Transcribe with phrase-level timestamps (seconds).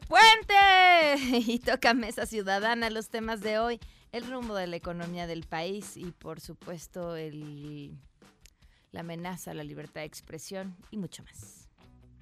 [0.00, 1.44] ¡De puente!
[1.52, 3.80] Y toca Mesa Ciudadana los temas de hoy,
[4.12, 7.96] el rumbo de la economía del país y por supuesto el,
[8.92, 11.68] la amenaza a la libertad de expresión y mucho más.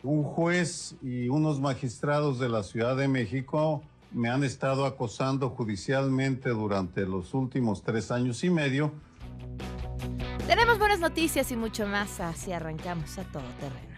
[0.03, 6.51] Un juez y unos magistrados de la Ciudad de México me han estado acosando judicialmente
[6.51, 8.93] durante los últimos tres años y medio.
[10.47, 13.98] Tenemos buenas noticias y mucho más, así arrancamos a todo terreno.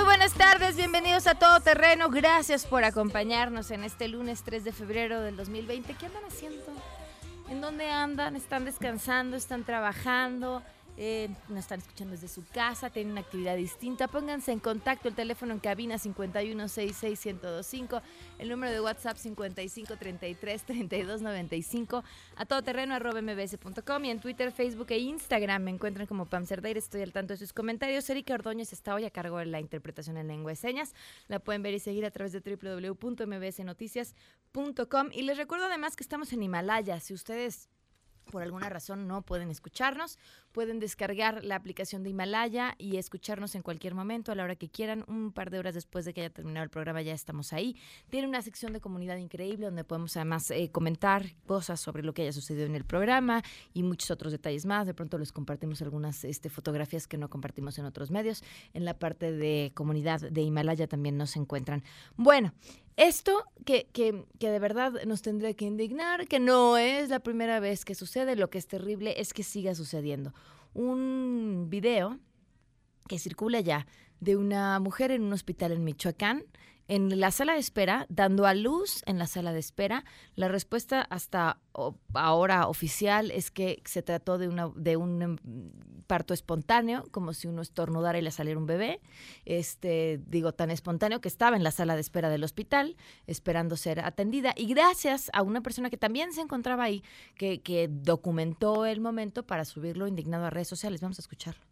[0.00, 2.08] Muy buenas tardes, bienvenidos a Todo Terreno.
[2.08, 5.92] Gracias por acompañarnos en este lunes 3 de febrero del 2020.
[5.92, 6.64] ¿Qué andan haciendo?
[7.50, 8.34] ¿En dónde andan?
[8.34, 9.36] ¿Están descansando?
[9.36, 10.62] ¿Están trabajando?
[11.02, 14.06] Eh, nos están escuchando desde su casa, tienen una actividad distinta.
[14.06, 18.02] Pónganse en contacto, el teléfono en cabina 5166125,
[18.38, 22.02] el número de WhatsApp 55333295,
[22.36, 27.00] a todoterreno arroba mbs.com y en Twitter, Facebook e Instagram me encuentran como Pam estoy
[27.00, 28.10] al tanto de sus comentarios.
[28.10, 30.92] Erika Ordóñez está hoy a cargo de la interpretación en lengua de señas.
[31.28, 36.30] La pueden ver y seguir a través de www.mbsnoticias.com y les recuerdo además que estamos
[36.34, 37.00] en Himalaya.
[37.00, 37.70] Si ustedes
[38.30, 40.18] por alguna razón no pueden escucharnos,
[40.52, 44.68] pueden descargar la aplicación de Himalaya y escucharnos en cualquier momento, a la hora que
[44.68, 45.04] quieran.
[45.08, 47.76] Un par de horas después de que haya terminado el programa ya estamos ahí.
[48.08, 52.22] Tiene una sección de comunidad increíble donde podemos además eh, comentar cosas sobre lo que
[52.22, 53.42] haya sucedido en el programa
[53.74, 54.86] y muchos otros detalles más.
[54.86, 58.42] De pronto les compartimos algunas este, fotografías que no compartimos en otros medios.
[58.74, 61.82] En la parte de comunidad de Himalaya también nos encuentran.
[62.16, 62.52] Bueno,
[63.00, 67.58] esto que, que, que, de verdad nos tendría que indignar, que no es la primera
[67.58, 70.34] vez que sucede, lo que es terrible es que siga sucediendo.
[70.74, 72.18] Un video
[73.08, 73.86] que circula ya
[74.20, 76.44] de una mujer en un hospital en Michoacán,
[76.90, 80.04] en la sala de espera, dando a luz en la sala de espera.
[80.34, 81.60] La respuesta hasta
[82.14, 88.18] ahora oficial es que se trató de, una, un parto espontáneo, como si uno estornudara
[88.18, 89.00] y le saliera un bebé.
[89.44, 92.96] Este, digo, tan espontáneo que estaba en la sala de espera del hospital,
[93.28, 94.52] esperando ser atendida.
[94.56, 97.04] Y gracias a una persona que también se encontraba ahí,
[97.36, 101.00] que, que documentó el momento para subirlo indignado a redes sociales.
[101.00, 101.62] Vamos a escucharlo.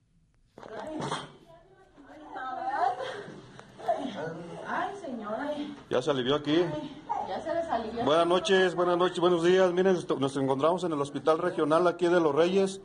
[5.90, 6.64] Ya se alivió aquí.
[8.04, 9.72] Buenas noches, buenas noches, buenos días.
[9.72, 12.80] Miren, nos encontramos en el Hospital Regional aquí de Los Reyes,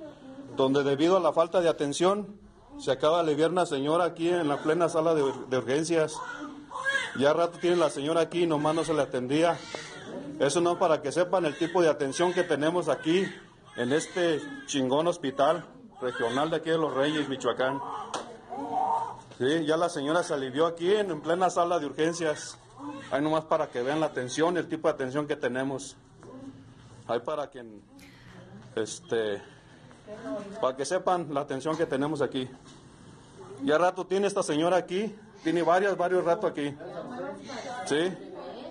[0.55, 2.39] donde debido a la falta de atención
[2.79, 6.17] se acaba de aliviar una señora aquí en la plena sala de, de urgencias.
[7.19, 9.57] Ya rato tiene la señora aquí y nomás no se le atendía.
[10.39, 13.25] Eso no para que sepan el tipo de atención que tenemos aquí
[13.75, 15.65] en este chingón hospital
[16.01, 17.81] regional de aquí de Los Reyes, Michoacán.
[19.37, 22.57] Sí, ya la señora se alivió aquí en, en plena sala de urgencias.
[23.11, 25.95] Ahí nomás para que vean la atención el tipo de atención que tenemos.
[27.07, 27.63] Ahí para que,
[28.75, 29.41] este,
[30.61, 32.49] para que sepan la atención que tenemos aquí.
[33.63, 36.75] Ya rato tiene esta señora aquí, tiene varias, varios ratos aquí.
[37.85, 38.11] Sí,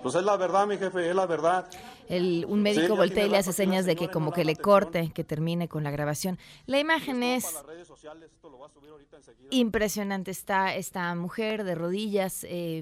[0.01, 1.67] pues es la verdad, mi jefe, es la verdad.
[2.07, 5.11] El, un médico Sí, voltea y le hace señas de que como que le corte,
[5.13, 6.37] que termine con la grabación.
[6.65, 7.45] La imagen es
[9.49, 10.31] impresionante.
[10.31, 12.81] Está esta mujer de rodillas eh,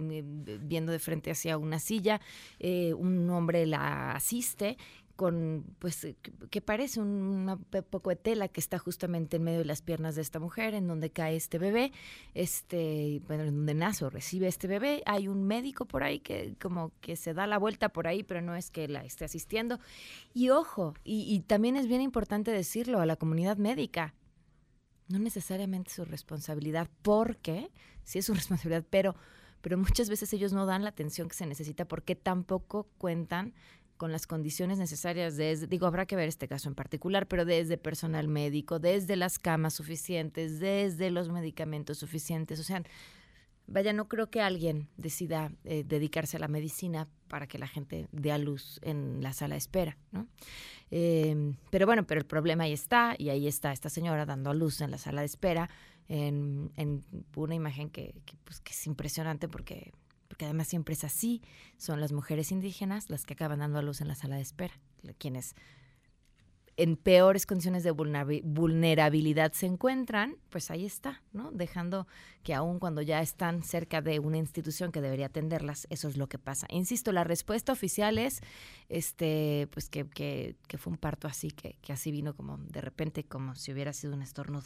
[0.62, 2.22] viendo de frente hacia una silla.
[2.60, 4.78] eh, un hombre la asiste
[5.22, 6.16] con, pues, eh,
[6.50, 10.16] que- parece un una poco de tela que está justamente en medio de las piernas
[10.16, 11.92] de esta mujer, en donde cae este bebé,
[12.34, 15.04] este, bueno, en donde nace o recibe este bebé.
[15.06, 18.42] Hay un médico por ahí que como que se da la vuelta por ahí, pero
[18.42, 19.80] no es que la esté asistiendo.
[20.34, 24.16] Y ojo, y, y también es bien importante decirlo a la comunidad médica,
[25.08, 27.70] no necesariamente su responsabilidad, porque
[28.04, 29.16] sí es su responsabilidad, pero,
[29.62, 33.54] pero muchas veces ellos no dan la atención que se necesita porque tampoco cuentan
[34.02, 37.78] con las condiciones necesarias, desde, digo, habrá que ver este caso en particular, pero desde
[37.78, 42.82] personal médico, desde las camas suficientes, desde los medicamentos suficientes, o sea,
[43.68, 48.08] vaya, no creo que alguien decida eh, dedicarse a la medicina para que la gente
[48.12, 50.28] dé a luz en la sala de espera, ¿no?
[50.90, 54.56] Em, pero bueno, pero el problema ahí está, y ahí está esta señora dando a
[54.56, 55.70] luz en la sala de espera,
[56.08, 56.72] en,
[57.36, 58.16] una imagen que,
[58.46, 59.92] pues, que es impresionante porque
[60.42, 61.44] porque además siempre es así,
[61.78, 64.74] son las mujeres indígenas las que acaban dando a luz en la sala de espera,
[65.20, 65.54] quienes
[66.82, 71.52] en peores condiciones de vulnerabilidad se encuentran, pues ahí está, ¿no?
[71.52, 72.08] Dejando
[72.42, 76.28] que aun cuando ya están cerca de una institución que debería atenderlas, eso es lo
[76.28, 76.66] que pasa.
[76.72, 78.42] Insisto, la respuesta oficial es,
[78.90, 83.26] este, pues que, que, fue un parto así, que, que, así vino como de repente,
[83.26, 84.66] como si hubiera sido un estornudo.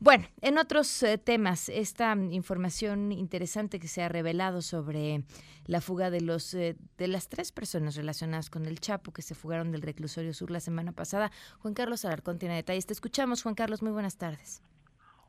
[0.00, 5.24] Bueno, en otros eh, temas, esta información interesante que se ha revelado sobre
[5.64, 9.34] la fuga de los eh, de las tres personas relacionadas con el Chapo que se
[9.34, 11.30] fugaron del reclusorio sur la semana pasada.
[11.60, 12.86] Juan Carlos Alarcón tiene detalles.
[12.86, 13.82] Te escuchamos, Juan Carlos.
[13.82, 14.62] Muy buenas tardes.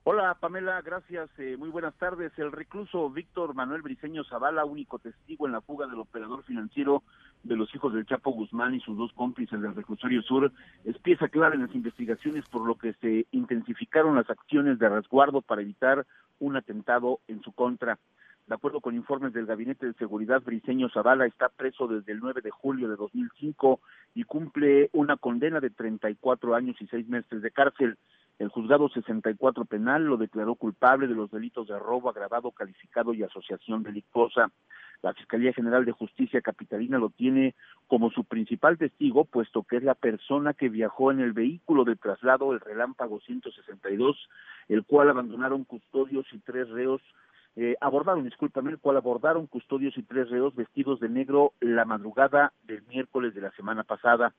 [0.06, 1.29] Hola Pamela, gracias.
[1.38, 2.31] Eh, muy buenas tardes.
[2.38, 7.03] El recluso Víctor Manuel Briceño Zavala, único testigo en la fuga del operador financiero
[7.44, 10.51] de los hijos del Chapo Guzmán y sus dos cómplices del reclusorio sur,
[10.83, 15.41] es pieza clave en las investigaciones por lo que se intensificaron las acciones de resguardo
[15.41, 16.07] para evitar
[16.39, 18.00] un atentado en su contra.
[18.50, 22.42] De acuerdo con informes del Gabinete de Seguridad, Briceño Zavala está preso desde el 9
[22.42, 23.80] de julio de 2005
[24.16, 28.00] y cumple una condena de 34 años y seis meses de cárcel.
[28.40, 33.22] El juzgado 64 penal lo declaró culpable de los delitos de robo agravado, calificado y
[33.22, 34.50] asociación delictuosa.
[35.04, 37.54] La Fiscalía General de Justicia Capitalina lo tiene
[37.86, 41.98] como su principal testigo, puesto que es la persona que viajó en el vehículo de
[41.98, 44.28] traslado, el Relámpago 162,
[44.69, 47.04] el cual abandonaron custodios y tres reos
[47.61, 52.53] eh, abordaron, discúlpame, el cual abordaron custodios y tres reos vestidos de negro la madrugada
[52.63, 54.33] del miércoles de la semana pasada.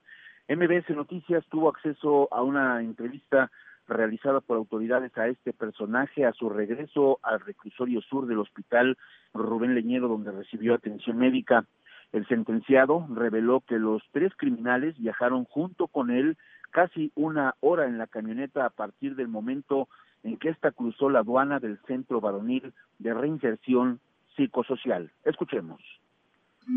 [0.48, 3.50] MBS Noticias tuvo acceso a una entrevista
[3.86, 8.96] realizada por autoridades a este personaje a su regreso al reclusorio sur del hospital
[9.34, 11.66] Rubén Leñero, donde recibió atención médica.
[12.12, 16.38] El sentenciado reveló que los tres criminales viajaron junto con él
[16.70, 19.88] casi una hora en la camioneta a partir del momento
[20.22, 24.00] en que ésta cruzó la aduana del Centro Varonil de Reinserción
[24.36, 25.10] Psicosocial.
[25.24, 25.80] Escuchemos.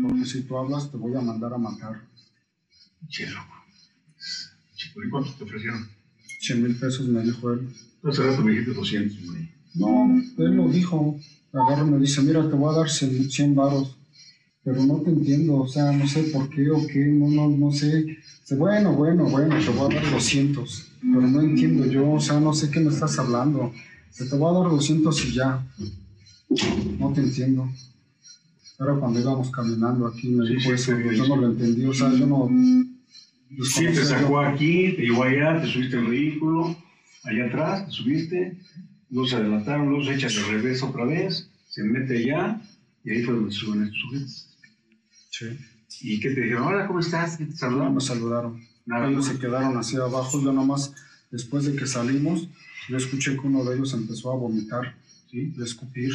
[0.02, 2.02] Porque si tú hablas, te voy a mandar a matar.
[3.08, 3.40] Chelo.
[4.96, 5.88] ¿Y cuánto te ofrecieron?
[6.40, 7.68] 100 mil pesos me dijo él.
[8.02, 9.50] Hace rato me dijiste 200, güey.
[9.74, 11.18] No, él lo dijo.
[11.52, 13.96] Agarra y me dice, mira, te voy a dar 100 varos.
[14.62, 17.70] Pero no te entiendo, o sea, no sé por qué o qué, no, no, no
[17.70, 18.18] sé.
[18.44, 20.84] Dice, bueno, bueno, bueno, te voy a dar 200.
[21.00, 23.72] Pero no entiendo yo, o sea, no sé qué me estás hablando.
[24.10, 25.66] Dice, te voy a dar 200 y ya.
[26.98, 27.66] No te entiendo.
[28.78, 32.26] Era cuando íbamos caminando aquí, me dijo eso, yo no lo entendí, o sea, yo
[32.26, 32.50] no
[33.62, 36.76] Sí, te sacó aquí, te llevó allá, te subiste el vehículo,
[37.22, 38.58] allá atrás, te subiste,
[39.08, 42.60] luego se adelantaron, luego se echas de revés otra vez, se mete allá,
[43.04, 44.48] y ahí fue donde suben estos sujetos.
[45.30, 45.46] Sí.
[46.00, 46.66] ¿Y qué te dijeron?
[46.66, 47.36] Hola, ¿cómo estás?
[47.36, 47.88] ¿Qué te saludaron?
[47.88, 48.60] No, me saludaron.
[48.86, 50.92] Nada, ellos se quedaron así abajo, yo nomás,
[51.30, 52.48] después de que salimos,
[52.88, 54.94] yo escuché que uno de ellos empezó a vomitar,
[55.30, 55.46] ¿sí?
[55.56, 56.12] De escupir.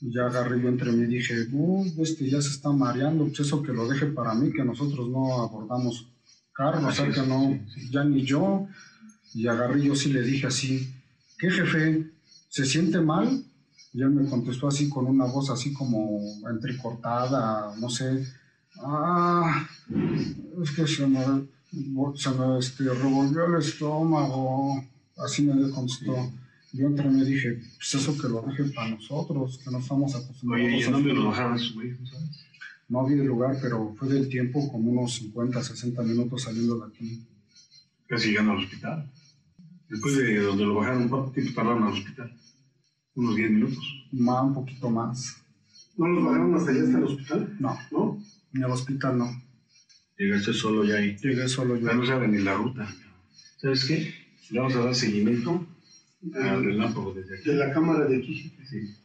[0.00, 3.40] Y ya agarré yo entre mí y dije, uh, este ya se está mareando, pues
[3.40, 6.08] eso que lo deje para mí, que nosotros no abordamos
[6.52, 7.58] carro, o sea que no,
[7.90, 8.66] ya ni yo.
[9.34, 10.92] Y agarré, yo sí le dije así,
[11.38, 12.10] ¿qué jefe?
[12.48, 13.44] ¿Se siente mal?
[13.94, 18.26] Y él me contestó así con una voz así como entrecortada, no sé.
[18.84, 19.68] Ah,
[20.62, 21.20] es que se me,
[22.16, 24.84] se me este, revolvió el estómago.
[25.16, 26.30] Así me contestó.
[26.72, 30.66] Yo entre me dije, pues eso que lo deje para nosotros, que no estamos acostumbrados.
[30.66, 32.30] Oye, ¿y dónde lo bajaron su hijo, sabes?
[32.88, 37.26] No había lugar, pero fue del tiempo como unos 50, 60 minutos saliendo de aquí.
[38.06, 39.10] Casi llegando al hospital.
[39.88, 42.34] Después de donde lo bajaron, ¿cuánto tiempo tardaron al hospital?
[43.14, 44.06] ¿Unos 10 minutos?
[44.12, 45.36] Más, un poquito más.
[45.98, 47.56] ¿No los bajaron hasta allá, hasta el hospital?
[47.60, 47.78] No.
[47.90, 48.21] ¿No?
[48.54, 49.30] En el hospital no.
[50.16, 51.16] Llegaste solo ya ahí.
[51.16, 51.88] Llegué solo yo.
[51.88, 52.86] Ya no saben ni la ruta.
[53.58, 54.14] ¿Sabes qué?
[54.50, 55.66] Le vamos a dar seguimiento
[56.34, 57.50] al relámpago desde aquí.
[57.50, 58.52] De la cámara de aquí.
[58.68, 58.96] Sí.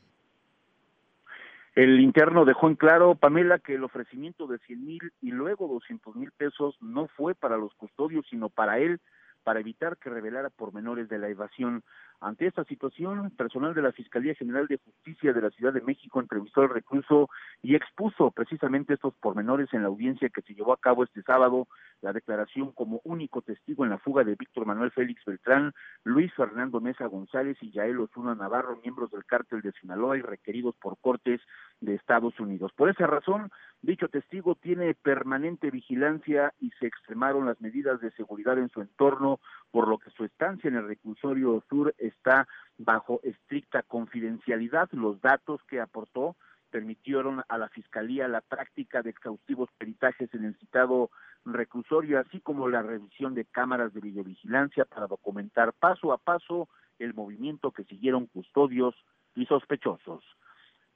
[1.78, 6.16] El interno dejó en claro, Pamela, que el ofrecimiento de 100 mil y luego 200
[6.16, 9.00] mil pesos no fue para los custodios, sino para él,
[9.44, 11.84] para evitar que revelara pormenores de la evasión.
[12.20, 16.20] Ante esta situación, personal de la Fiscalía General de Justicia de la Ciudad de México
[16.20, 17.30] entrevistó al recluso
[17.62, 21.68] y expuso precisamente estos pormenores en la audiencia que se llevó a cabo este sábado,
[22.02, 26.82] la declaración como único testigo en la fuga de Víctor Manuel Félix Beltrán, Luis Fernando
[26.82, 31.40] Mesa González y Yael Osuna Navarro, miembros del cártel de Sinaloa y requeridos por cortes
[31.80, 32.72] de Estados Unidos.
[32.76, 38.58] Por esa razón, dicho testigo tiene permanente vigilancia y se extremaron las medidas de seguridad
[38.58, 39.40] en su entorno,
[39.72, 44.90] por lo que su estancia en el reclusorio sur está bajo estricta confidencialidad.
[44.92, 46.36] Los datos que aportó
[46.70, 51.12] permitieron a la Fiscalía la práctica de exhaustivos peritajes en el citado
[51.46, 56.68] reclusorio, así como la revisión de cámaras de videovigilancia para documentar paso a paso
[57.00, 58.96] el movimiento que siguieron custodios
[59.36, 60.24] y sospechosos.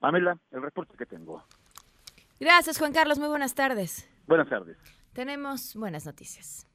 [0.02, 1.46] Pamela, el reporte que tengo.
[2.40, 3.20] Gracias, Juan Carlos.
[3.20, 4.10] Muy buenas tardes.
[4.26, 4.76] Buenas tardes.
[5.14, 6.68] Tenemos buenas noticias.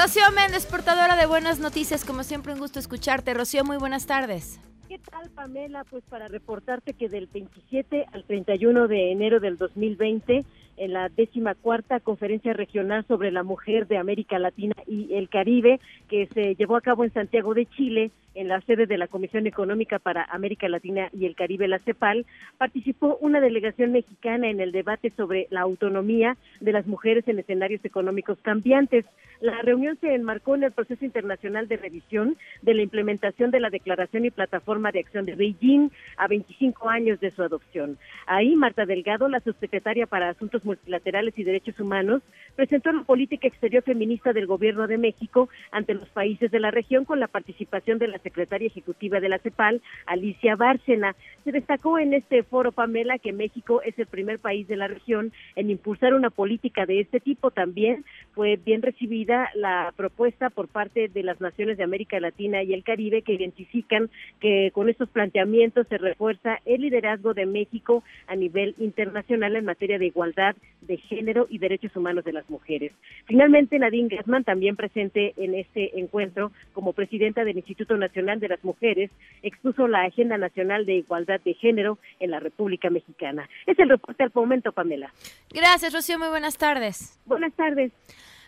[0.00, 3.34] Rocío Méndez, portadora de buenas noticias, como siempre un gusto escucharte.
[3.34, 4.60] Rocío, muy buenas tardes.
[4.88, 5.82] ¿Qué tal, Pamela?
[5.82, 10.44] Pues para reportarte que del 27 al 31 de enero del 2020
[10.78, 15.80] en la décima cuarta conferencia regional sobre la mujer de América Latina y el Caribe,
[16.08, 19.48] que se llevó a cabo en Santiago de Chile, en la sede de la Comisión
[19.48, 22.24] Económica para América Latina y el Caribe, la CEPAL,
[22.56, 27.84] participó una delegación mexicana en el debate sobre la autonomía de las mujeres en escenarios
[27.84, 29.04] económicos cambiantes.
[29.40, 33.70] La reunión se enmarcó en el proceso internacional de revisión de la implementación de la
[33.70, 37.98] Declaración y Plataforma de Acción de Beijing a 25 años de su adopción.
[38.26, 42.22] Ahí, Marta Delgado, la subsecretaria para Asuntos Multilaterales y Derechos Humanos,
[42.54, 47.04] presentó la política exterior feminista del Gobierno de México ante los países de la región
[47.04, 51.14] con la participación de la secretaria ejecutiva de la CEPAL, Alicia Bárcena.
[51.44, 55.32] Se destacó en este foro, Pamela, que México es el primer país de la región
[55.56, 57.50] en impulsar una política de este tipo.
[57.50, 62.74] También fue bien recibida la propuesta por parte de las naciones de América Latina y
[62.74, 64.10] el Caribe que identifican
[64.40, 69.98] que con estos planteamientos se refuerza el liderazgo de México a nivel internacional en materia
[69.98, 72.92] de igualdad de género y derechos humanos de las mujeres.
[73.26, 78.62] Finalmente, Nadine Gassman, también presente en este encuentro como presidenta del Instituto Nacional de las
[78.64, 79.10] Mujeres
[79.42, 83.48] expuso la Agenda Nacional de Igualdad de Género en la República Mexicana.
[83.66, 85.12] Es el reporte al momento, Pamela.
[85.50, 86.18] Gracias, Rocío.
[86.18, 87.20] Muy buenas tardes.
[87.26, 87.92] Buenas tardes.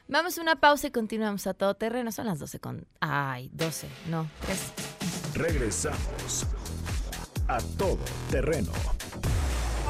[0.09, 2.11] Vamos a una pausa y continuamos a todo terreno.
[2.11, 2.87] Son las 12 con...
[3.00, 4.75] Ay, 12, no, 3.
[5.37, 6.47] Regresamos
[7.47, 7.99] a todo
[8.31, 8.73] terreno.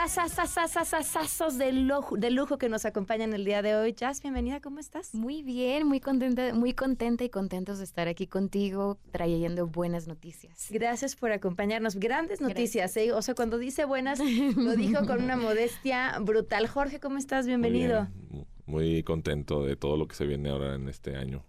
[0.00, 3.92] Invitadas de lujo, de lujo que nos acompañan el día de hoy.
[3.92, 5.14] Jazz, bienvenida, ¿cómo estás?
[5.14, 10.68] Muy bien, muy contenta, muy contenta y contentos de estar aquí contigo trayendo buenas noticias.
[10.70, 11.96] Gracias por acompañarnos.
[11.96, 13.12] Grandes noticias, ¿eh?
[13.12, 16.66] O sea, cuando dice buenas, lo dijo con una modestia brutal.
[16.66, 17.46] Jorge, ¿cómo estás?
[17.46, 18.08] Bienvenido.
[18.64, 21.44] muy contento de todo lo que se viene ahora en este año.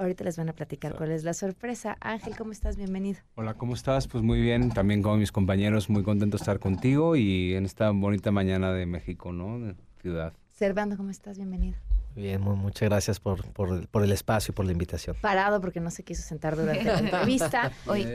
[0.00, 1.98] Ahorita les van a platicar cuál es la sorpresa.
[2.00, 2.78] Ángel, ¿cómo estás?
[2.78, 3.20] Bienvenido.
[3.34, 4.08] Hola, ¿cómo estás?
[4.08, 7.90] Pues muy bien, también con mis compañeros, muy contento de estar contigo y en esta
[7.90, 9.60] bonita mañana de México, ¿no?
[9.60, 10.32] De ciudad.
[10.48, 11.36] Servando, ¿cómo estás?
[11.36, 11.76] Bienvenido.
[12.16, 15.16] Bien, muchas gracias por, por, el espacio y por la invitación.
[15.20, 17.70] Parado porque no se quiso sentar durante la entrevista.
[17.86, 18.06] Hoy,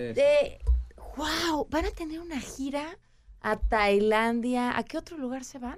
[1.15, 2.97] wow, van a tener una gira
[3.41, 4.75] a Tailandia.
[4.75, 5.77] ¿A qué otro lugar se van?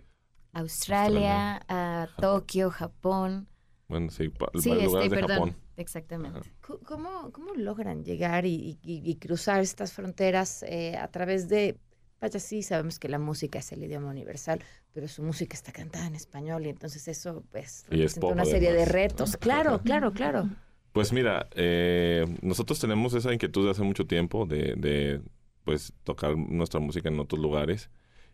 [0.53, 3.49] Australia, a Tokio, Japón.
[3.89, 5.66] Bueno, sí, sí lugares de Japón.
[5.77, 6.51] Exactamente.
[6.62, 11.77] ¿Cómo, ¿Cómo, logran llegar y, cruzar estas fronteras eh, a través de...
[12.19, 14.60] Vaya, sí, sabemos que la música es el idioma universal,
[14.91, 18.86] pero su música está cantada en español y entonces eso pues representa una serie de
[18.86, 19.38] retos.
[19.38, 20.50] Claro, claro, claro.
[20.93, 25.22] Pues mira, eh, nosotros tenemos esa inquietud de hace mucho tiempo de, de
[25.63, 27.91] pues tocar nuestra música en otros lugares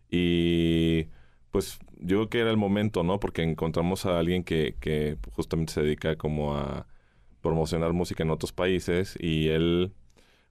[0.09, 1.07] y
[1.51, 3.19] pues yo creo que era el momento, ¿no?
[3.19, 6.87] Porque encontramos a alguien que, que justamente se dedica como a
[7.43, 9.93] promocionar música en otros países y él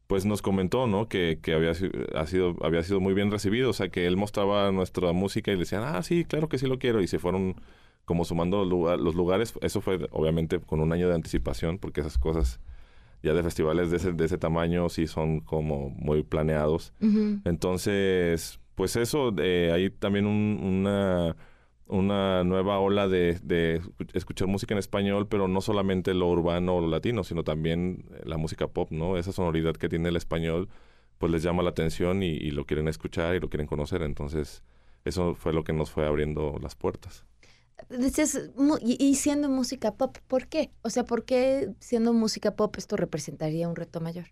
[0.07, 1.09] pues nos comentó, ¿no?
[1.09, 4.71] Que, que había, ha sido, había sido muy bien recibido, o sea, que él mostraba
[4.71, 7.57] nuestra música y le decían, ah, sí, claro que sí lo quiero, y se fueron
[8.05, 9.55] como sumando los lugares.
[9.63, 12.61] Eso fue obviamente con un año de anticipación, porque esas cosas
[13.23, 16.93] ya de festivales de ese, de ese tamaño sí son como muy planeados.
[17.45, 21.37] Entonces, pues eso, eh, hay también una,
[21.87, 23.83] una nueva ola de, de,
[24.15, 28.39] escuchar música en español, pero no solamente lo urbano o lo latino, sino también la
[28.39, 29.19] música pop, ¿no?
[29.19, 30.69] Esa sonoridad que tiene el español,
[31.19, 34.03] pues les llama la atención y, y lo quieren escuchar y lo quieren conocer.
[34.03, 34.63] Entonces,
[35.05, 37.25] eso fue lo que nos fue abriendo las puertas.
[37.89, 38.39] Decías,
[38.81, 40.71] y siendo música pop, ¿por qué?
[40.83, 44.27] O sea, ¿por qué siendo música pop esto representaría un reto mayor?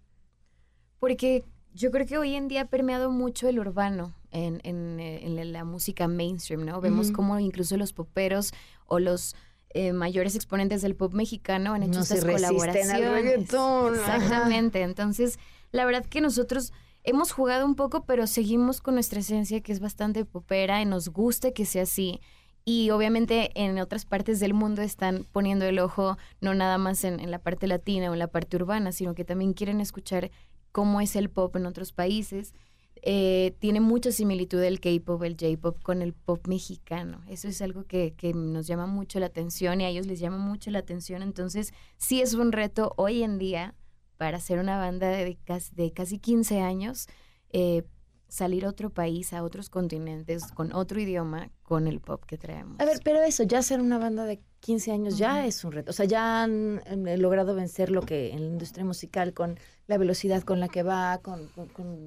[0.98, 5.44] Porque yo creo que hoy en día ha permeado mucho el urbano en, en, eh,
[5.44, 6.80] la música mainstream, ¿no?
[6.80, 8.52] Vemos como incluso los poperos
[8.86, 9.34] o los
[9.70, 12.90] eh, mayores exponentes del pop mexicano han hecho no estas colaboraciones.
[12.90, 13.94] Al reggaetón.
[13.94, 14.82] Exactamente.
[14.82, 15.38] Entonces,
[15.70, 16.72] la verdad que nosotros
[17.04, 21.08] hemos jugado un poco, pero seguimos con nuestra esencia que es bastante popera y nos
[21.08, 22.20] gusta que sea así.
[22.64, 27.30] Y obviamente en otras partes del mundo están poniendo el ojo no nada más en,
[27.30, 30.30] la parte latina o en la parte urbana, sino que también quieren escuchar
[30.72, 32.54] cómo es el pop en otros países.
[33.02, 37.22] Eh, tiene mucha similitud el K-pop, el J-pop con el pop mexicano.
[37.28, 40.36] Eso es algo que, que, nos llama mucho la atención y a ellos les llama
[40.36, 41.22] mucho la atención.
[41.22, 43.74] Entonces, sí es un reto hoy en día
[44.20, 47.06] para ser una banda de, casi, de casi 15 años,
[47.54, 47.84] eh,
[48.30, 52.80] salir a otro país, a otros continentes, con otro idioma, con el pop que traemos.
[52.80, 55.90] A ver, pero eso, ya ser una banda de 15 años ya es un reto.
[55.90, 56.80] O sea, ya han,
[57.18, 59.58] logrado vencer lo que en la industria musical, con
[59.88, 61.50] la velocidad con la que va, con,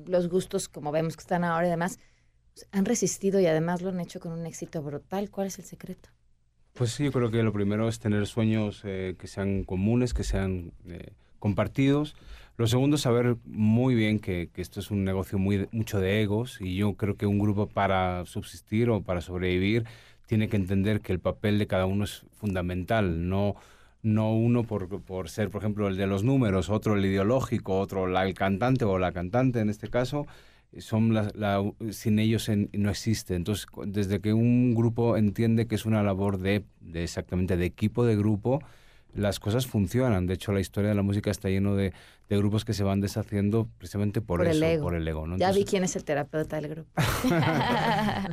[0.08, 2.00] los gustos como vemos que están ahora y demás,
[2.54, 5.30] pues, han resistido y además lo han hecho con un éxito brutal.
[5.30, 6.10] ¿Cuál es el secreto?
[6.72, 10.24] Pues sí, yo creo que lo primero es tener sueños eh, que sean comunes, que
[10.24, 12.16] sean eh, compartidos
[12.56, 16.76] lo segundo saber muy bien que, esto es un negocio muy mucho de egos y
[16.76, 19.86] yo creo que un grupo para subsistir o para sobrevivir
[20.28, 23.56] tiene que entender que el papel de cada uno es fundamental, no
[24.04, 28.06] no uno por, por ser, por ejemplo, el de los números, otro el ideológico, otro
[28.06, 30.28] la, el cantante o la cantante en este caso,
[30.78, 33.36] son la, sin ellos no existe.
[33.36, 38.18] Entonces, desde que un grupo entiende que es una labor de exactamente de equipo de
[38.18, 38.60] grupo,
[39.16, 40.28] las cosas funcionan.
[40.28, 41.94] De hecho, la historia de la música está lleno de,
[42.30, 44.84] grupos que se van deshaciendo precisamente por, eso, el ego.
[44.86, 45.28] por el ego.
[45.38, 46.90] ya vi quién es el terapeuta del grupo.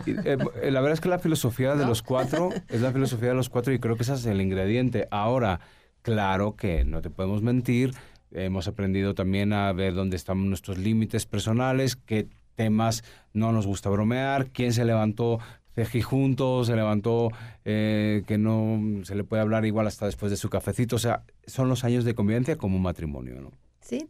[0.07, 3.35] Eh, eh, la verdad es que la filosofía de los cuatro es la filosofía de
[3.35, 5.07] los cuatro y creo que ese es el ingrediente.
[5.11, 5.61] Ahora,
[6.03, 7.93] claro que no te podemos mentir,
[8.33, 13.91] hemos aprendido también a ver dónde están nuestros límites personales, qué temas no nos gusta
[13.91, 15.39] bromear, quién se levantó
[15.85, 17.31] Se levantó,
[17.65, 20.97] eh, que no se le puede hablar igual hasta después de su cafecito.
[20.97, 23.53] O sea, son los años de convivencia como un matrimonio, ¿no?
[23.81, 24.07] Sí,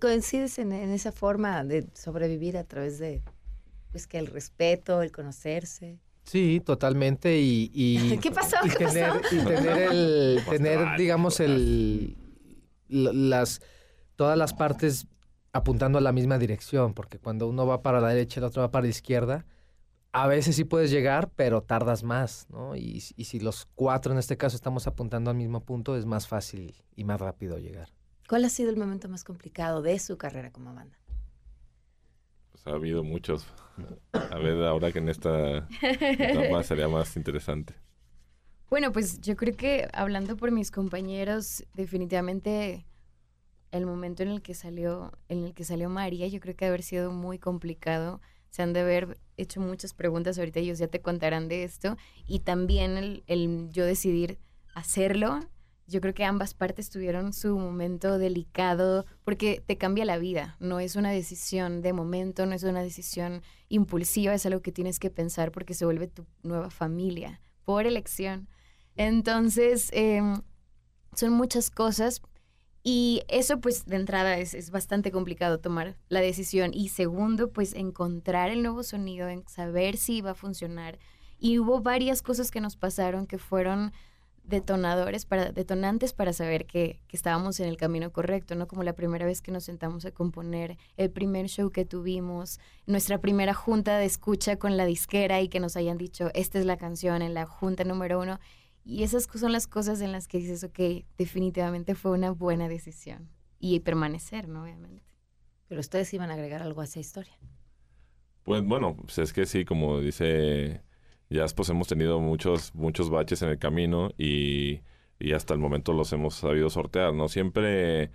[0.00, 3.22] coincides en, esa forma de sobrevivir a través de,
[3.90, 5.98] pues que el respeto, el conocerse.
[6.24, 7.38] Sí, totalmente.
[7.40, 8.56] Y, ¿Qué pasó?
[8.64, 12.16] Y tener, Y tener el, tener, digamos, el,
[12.88, 13.62] las,
[14.16, 15.06] todas las partes
[15.52, 18.62] apuntando a la misma dirección, porque cuando uno va para la derecha y el otro
[18.62, 19.44] va para la izquierda,
[20.12, 22.76] a veces sí puedes llegar, pero tardas más, ¿no?
[22.76, 26.74] Y, si los cuatro en este caso estamos apuntando al mismo punto, es más fácil
[26.94, 27.88] y más rápido llegar.
[28.28, 30.98] ¿Cuál ha sido el momento más complicado de su carrera como banda?
[32.50, 33.46] Pues ha habido muchos.
[34.12, 37.74] A ver, ahora que en esta etapa sería más interesante.
[38.68, 42.86] Bueno, pues yo creo que hablando por mis compañeros, definitivamente
[43.70, 46.68] el momento en el que salió, en el que salió María, yo creo que ha
[46.68, 48.20] haber sido muy complicado
[48.52, 52.40] se han de haber hecho muchas preguntas, ahorita ellos ya te contarán de esto, y
[52.40, 54.38] también el, yo decidir
[54.74, 55.40] hacerlo,
[55.86, 60.80] yo creo que ambas partes tuvieron su momento delicado porque te cambia la vida, no
[60.80, 65.08] es una decisión de momento, no es una decisión impulsiva, es algo que tienes que
[65.08, 68.48] pensar porque se vuelve tu nueva familia por elección.
[68.96, 70.42] Entonces, em,
[71.14, 72.20] son muchas cosas,
[72.84, 76.72] y eso pues de entrada es, bastante complicado tomar la decisión.
[76.74, 80.98] Y segundo, pues encontrar el nuevo sonido, en saber si iba a funcionar.
[81.38, 83.92] Y hubo varias cosas que nos pasaron que fueron
[84.44, 88.66] detonadores para, detonantes para saber que, que, estábamos en el camino correcto, ¿no?
[88.66, 93.18] Como la primera vez que nos sentamos a componer, el primer show que tuvimos, nuestra
[93.18, 96.76] primera junta de escucha con la disquera y que nos hayan dicho, esta es la
[96.76, 98.40] canción en la junta número uno.
[98.84, 103.28] Y esas son las cosas en las que dices, ok, definitivamente fue una buena decisión.
[103.58, 104.64] Y permanecer, ¿no?
[104.64, 105.04] Obviamente.
[105.68, 107.38] Pero ustedes iban a agregar algo a esa historia.
[108.42, 110.82] Pues bueno, pues es que sí, como dice
[111.32, 114.80] ya pues hemos tenido muchos, muchos baches en el camino y,
[115.18, 117.28] y hasta el momento los hemos sabido sortear, ¿no?
[117.28, 118.10] Siempre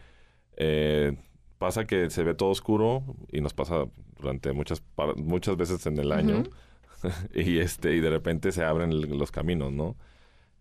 [0.56, 1.17] eh,
[1.58, 3.86] pasa que se ve todo oscuro y nos pasa
[4.19, 4.84] durante muchas,
[5.15, 6.43] muchas veces en el año
[7.34, 9.95] y, este, y de repente se abren los caminos, ¿no?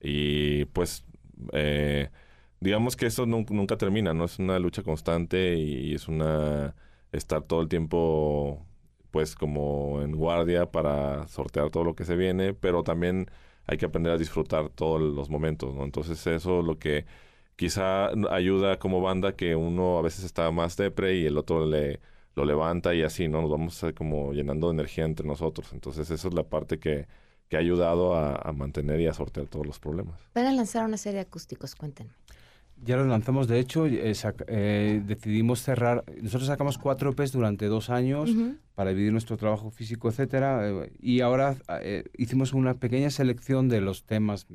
[0.07, 1.05] Y pues,
[1.53, 2.11] eh,
[2.61, 4.25] digamos que eso nunca termina, ¿no?
[4.25, 6.75] Es una lucha constante y es una
[7.13, 8.65] estar todo el tiempo
[9.11, 13.31] pues como en guardia para sortear todo lo que se viene, pero también
[13.67, 15.85] hay que aprender a disfrutar todos los momentos, ¿no?
[15.85, 17.07] Entonces eso es lo que
[17.57, 22.01] quizá ayuda como banda que uno a veces está más depre y el otro le
[22.37, 23.41] lo levanta y así, ¿no?
[23.43, 25.73] Nos vamos como llenando de energía entre nosotros.
[25.73, 27.09] Entonces esa es la parte que,
[27.49, 30.21] que ha ayudado a, a, mantener y a sortear todos los problemas.
[30.35, 32.13] Van a lanzar una serie de acústicos, cuéntenme.
[32.85, 34.13] Ya lo lanzamos, de hecho, eh,
[34.49, 38.31] eh, decidimos cerrar, nosotros sacamos cuatro EPs durante dos años
[38.75, 41.57] para dividir nuestro trabajo físico, etcétera, eh, y ahora
[42.19, 44.47] hicimos una pequeña selección de los temas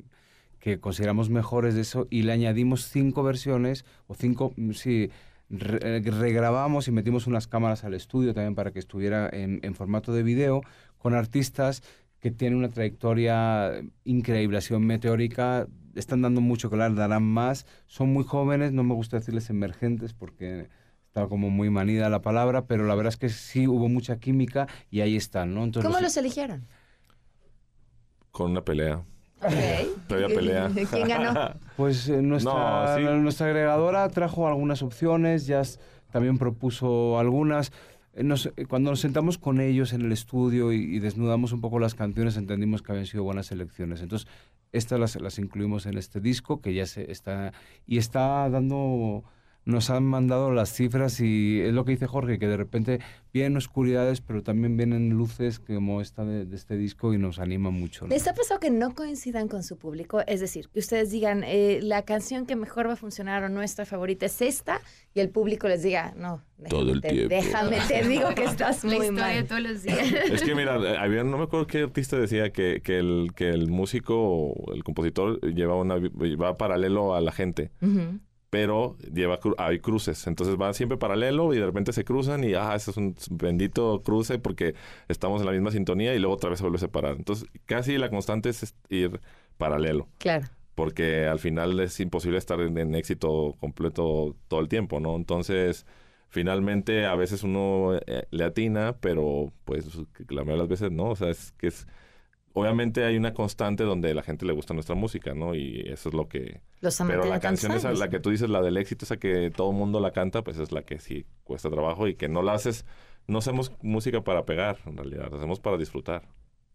[0.59, 5.09] que consideramos mejores de eso y le añadimos cinco versiones, o cinco, mm, sí,
[5.49, 10.21] regrabamos y metimos unas cámaras al estudio también para que estuviera en, en formato de
[10.21, 10.61] video
[10.99, 11.81] con artistas
[12.21, 17.65] que tienen una trayectoria increíble, ha sido meteórica, están dando mucho que hablar, darán más.
[17.87, 20.69] Son muy jóvenes, no me gusta decirles emergentes porque
[21.07, 24.67] está como muy manida la palabra, pero la verdad es que sí hubo mucha química
[24.89, 25.63] y ahí están, ¿no?
[25.63, 26.67] Entonces, ¿Cómo los, eligieron?
[28.31, 29.03] Con una pelea.
[29.41, 29.91] Okay.
[30.07, 30.71] pelea.
[30.91, 31.55] ¿Quién ganó?
[31.75, 35.63] Pues eh, nuestra, nuestra agregadora trajo algunas opciones, ya
[36.11, 37.71] también propuso algunas.
[38.13, 38.23] Eh,
[38.57, 41.95] eh, cuando nos sentamos con ellos en el estudio y, y, desnudamos un poco las
[41.95, 44.01] canciones, entendimos que habían sido buenas elecciones.
[44.01, 44.27] Entonces,
[44.71, 47.53] estas las, las incluimos en este disco que ya se está
[47.85, 49.23] y está dando
[49.65, 52.99] nos han mandado las cifras y es lo que dice Jorge, que de repente
[53.31, 58.07] vienen oscuridades, pero también vienen luces como esta de, este disco y nos anima mucho.
[58.07, 60.21] ¿Les ha pasado que no coincidan con su público?
[60.25, 63.85] Es decir, que ustedes digan, eh, la canción que mejor va a funcionar o nuestra
[63.85, 64.81] favorita es esta,
[65.13, 67.35] y el público les diga, no, déjame, Todo el te, tiempo.
[67.35, 69.45] déjame, te digo que estás muy mal.
[69.45, 69.99] todos los días.
[70.31, 73.69] Es que mira, había, no me acuerdo qué artista decía que, que, el, que el
[73.69, 77.71] músico, el compositor, lleva, una, va paralelo a la gente
[78.51, 80.27] pero lleva hay cruces.
[80.27, 84.03] Entonces van siempre paralelo y de repente se cruzan y, ah, ese es un bendito
[84.03, 84.75] cruce porque
[85.07, 87.15] estamos en la misma sintonía y luego otra vez se vuelve a separar.
[87.15, 89.21] Entonces, casi la constante es ir
[89.57, 90.09] paralelo.
[90.17, 90.47] Claro.
[90.75, 95.15] Porque al final es imposible estar en, éxito completo todo el tiempo, ¿no?
[95.15, 95.85] Entonces,
[96.27, 99.85] finalmente a veces uno eh, le atina, pero pues
[100.27, 101.11] la mayoría de las veces no.
[101.11, 101.87] O sea, es que es
[102.53, 105.55] obviamente hay una constante donde la gente le gusta nuestra música, ¿no?
[105.55, 106.61] Y eso es lo que...
[106.79, 109.71] Los Pero la canción esa, la que tú dices, la del éxito, esa que todo
[109.71, 112.53] el mundo la canta, pues es la que sí cuesta trabajo y que no la
[112.53, 112.85] haces...
[113.27, 116.27] No hacemos música para pegar, en realidad, la hacemos para disfrutar.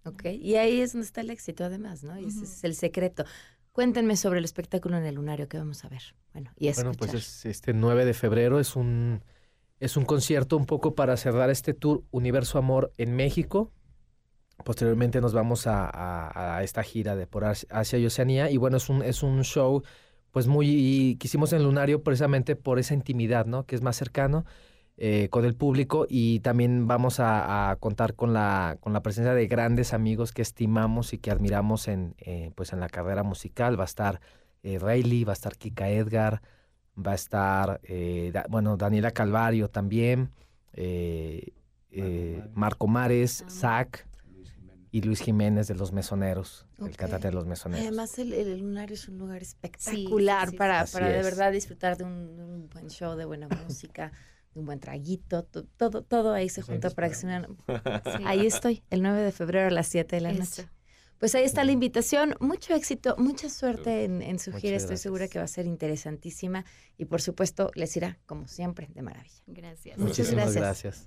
[0.05, 2.19] Ok, y ahí es donde está el éxito además, ¿no?
[2.19, 3.25] Y ese es el secreto.
[3.73, 6.01] Cuéntenme sobre el espectáculo en el lunario que vamos a ver.
[6.33, 9.23] Bueno, y Bueno, pues es, este 9 de febrero es un,
[9.81, 13.73] es un concierto un poco para cerrar este tour Universo Amor en México.
[14.65, 19.03] Posteriormente nos vamos a, esta gira de por Asia y Oceanía y bueno, es un,
[19.03, 19.83] es un show
[20.37, 23.65] pues muy, quisimos en Lunario precisamente por esa intimidad, ¿no?
[23.65, 24.45] Que es más cercano
[24.99, 29.47] eh, con el público y también vamos a, contar con la, con la presencia de
[29.47, 33.79] grandes amigos que estimamos y que admiramos en, eh, pues en la carrera musical.
[33.79, 34.21] Va a estar
[34.63, 36.43] eh, Rayleigh, va a estar Kika Edgar,
[36.99, 40.33] va a estar, eh, bueno, Daniela Calvario también,
[42.55, 44.07] Marco Mares, Zach
[44.97, 47.87] y Luis Jiménez de Los Mesoneros, el cantante de Los Mesoneros.
[47.87, 52.71] Además, el, el, Lunario es un lugar espectacular para, para de verdad disfrutar de un,
[52.73, 54.11] buen show, de buena música,
[54.55, 57.27] de un buen traguito, todo, todo ahí se junta para que se
[58.25, 60.67] Ahí estoy, el 9 de febrero a las 7 de la noche.
[61.19, 62.35] Pues ahí está la invitación.
[62.41, 64.79] Mucho éxito, mucha suerte en, su gira.
[64.79, 66.65] Estoy segura que va a ser interesantísima.
[66.97, 69.43] Y por supuesto, les irá, como siempre, de maravilla.
[69.47, 69.99] Gracias.
[69.99, 71.07] Muchas gracias.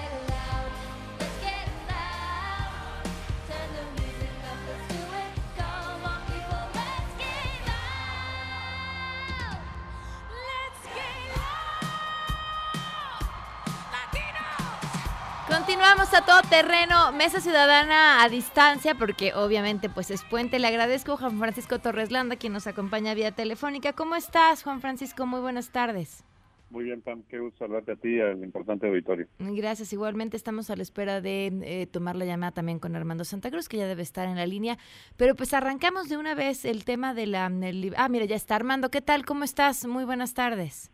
[15.61, 20.57] Continuamos a todo terreno, Mesa Ciudadana a distancia, porque obviamente pues es puente.
[20.57, 23.93] Le agradezco a Juan Francisco Torres Landa, quien nos acompaña vía telefónica.
[23.93, 25.27] ¿Cómo estás, Juan Francisco?
[25.27, 26.23] Muy buenas tardes.
[26.71, 29.27] Muy bien, Pam, qué gusto saludarte a ti y al importante auditorio.
[29.37, 33.51] Gracias, igualmente estamos a la espera de eh, tomar la llamada también con Armando Santa
[33.51, 34.79] Cruz, que ya debe estar en la línea.
[35.15, 37.51] Pero pues arrancamos de una vez el tema de la...
[37.97, 39.25] ah, mira, ya está Armando, ¿qué tal?
[39.25, 39.85] ¿Cómo estás?
[39.85, 40.89] Muy buenas tardes.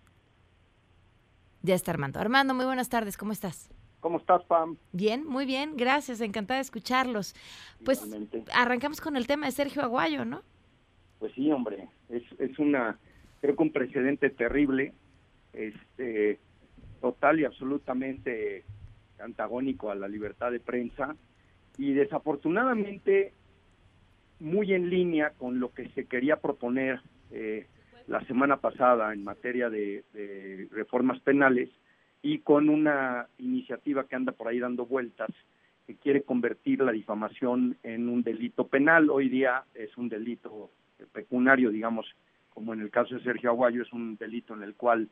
[1.61, 2.19] Ya está Armando.
[2.19, 3.69] Armando, muy buenas tardes, ¿cómo estás?
[3.99, 4.77] ¿Cómo estás, Pam?
[4.91, 7.35] Bien, muy bien, gracias, encantada de escucharlos.
[7.83, 8.07] Pues
[8.53, 10.41] arrancamos con el tema de Sergio Aguayo, ¿no?
[11.19, 12.99] Pues sí, hombre, es, es una,
[13.41, 14.93] creo que un precedente terrible
[15.53, 16.39] este,
[17.01, 18.63] total y absolutamente
[19.19, 21.15] antagónico a la libertad de prensa
[21.77, 23.33] y desafortunadamente
[24.39, 27.65] muy en línea con lo que se quería proponer eh,
[28.07, 30.03] la semana pasada en materia de,
[30.71, 31.69] reformas penales
[32.21, 35.29] y con una iniciativa que anda por ahí dando vueltas
[35.85, 39.09] que quiere convertir la difamación en un delito penal.
[39.09, 40.69] Hoy día es un delito
[41.13, 42.05] pecuniario, digamos,
[42.49, 45.07] como en el caso de Sergio Aguayo, es un delito en el cual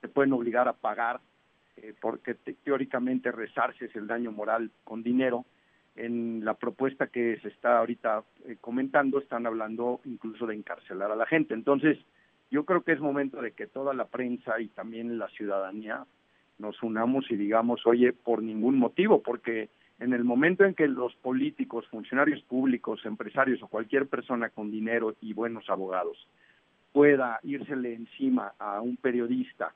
[0.00, 1.20] te pueden obligar a pagar
[1.76, 5.44] eh, porque teóricamente rezarse es el daño moral con dinero.
[5.96, 11.16] En la propuesta que se está ahorita eh, comentando están hablando incluso de encarcelar a
[11.16, 11.54] la gente.
[11.54, 11.98] Entonces,
[12.50, 16.04] yo creo que es momento de que toda la prensa y también la ciudadanía
[16.60, 21.14] nos unamos y digamos, oye, por ningún motivo, porque en el momento en que los
[21.16, 26.28] políticos, funcionarios públicos, empresarios o cualquier persona con dinero y buenos abogados
[26.92, 29.74] pueda írsele encima a un periodista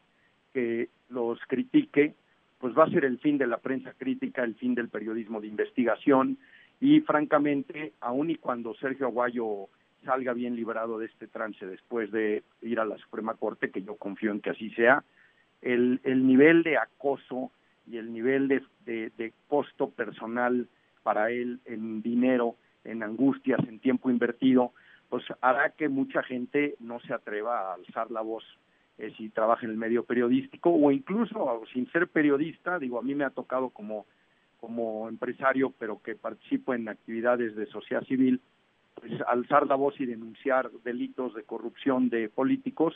[0.53, 2.15] que los critique,
[2.59, 5.49] pues va a ser el fin de la prensa crítica, el fin del periodismo de
[5.49, 6.39] investigación.
[6.81, 9.69] Y francamente, aun y cuando Sergio Aguayo
[10.05, 13.97] salga bien librado de este trance después de ir a la Suprema Corte, que yo
[13.97, 15.05] confío en que así sea,
[15.65, 17.51] el, el nivel de acoso
[17.87, 20.69] y el nivel de, de, costo personal
[21.03, 24.73] para él en dinero, en angustias, en tiempo invertido,
[25.09, 28.45] pues hará que mucha gente no se atreva a alzar la voz
[28.99, 33.15] eh, si trabaja en el medio periodístico o incluso sin ser periodista, digo, a mí
[33.15, 34.07] me ha tocado como,
[34.61, 38.41] como empresario, pero que participo en actividades de sociedad civil,
[38.95, 42.95] pues alzar la voz y denunciar delitos de corrupción de políticos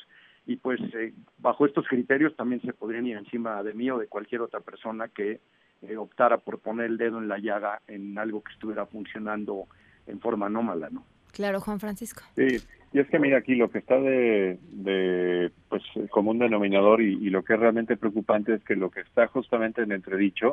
[0.48, 4.06] y pues eh, bajo estos criterios también se podrían ir encima de mí o de
[4.06, 5.40] cualquier otra persona que
[5.82, 9.66] eh, optara por poner el dedo en la llaga en algo que estuviera funcionando
[10.06, 11.04] en forma anómala, ¿no?
[11.32, 12.22] Claro, Juan Francisco.
[12.34, 12.56] Sí,
[12.94, 17.44] y es que mira aquí lo que está de, de pues común denominador y, lo
[17.44, 20.52] que es realmente preocupante es que lo que está justamente en entredicho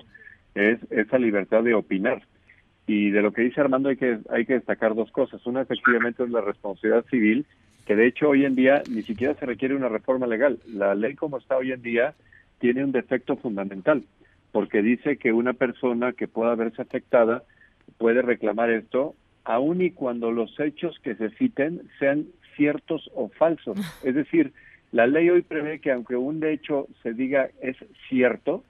[0.55, 2.21] es esa libertad de opinar.
[2.85, 5.43] Y de lo que dice Armando hay que hay que destacar dos cosas.
[5.45, 7.45] Una efectivamente es la responsabilidad civil,
[7.85, 10.59] que de hecho hoy en día ni siquiera se requiere una reforma legal.
[10.67, 12.15] La ley como está hoy en día
[12.59, 14.03] tiene un defecto fundamental,
[14.51, 17.43] porque dice que una persona que pueda verse afectada
[17.97, 23.77] puede reclamar esto aun y cuando los hechos que se citen sean ciertos o falsos.
[24.03, 24.53] Es decir,
[24.91, 27.77] la ley hoy prevé que aunque un hecho se diga es
[28.09, 28.63] cierto,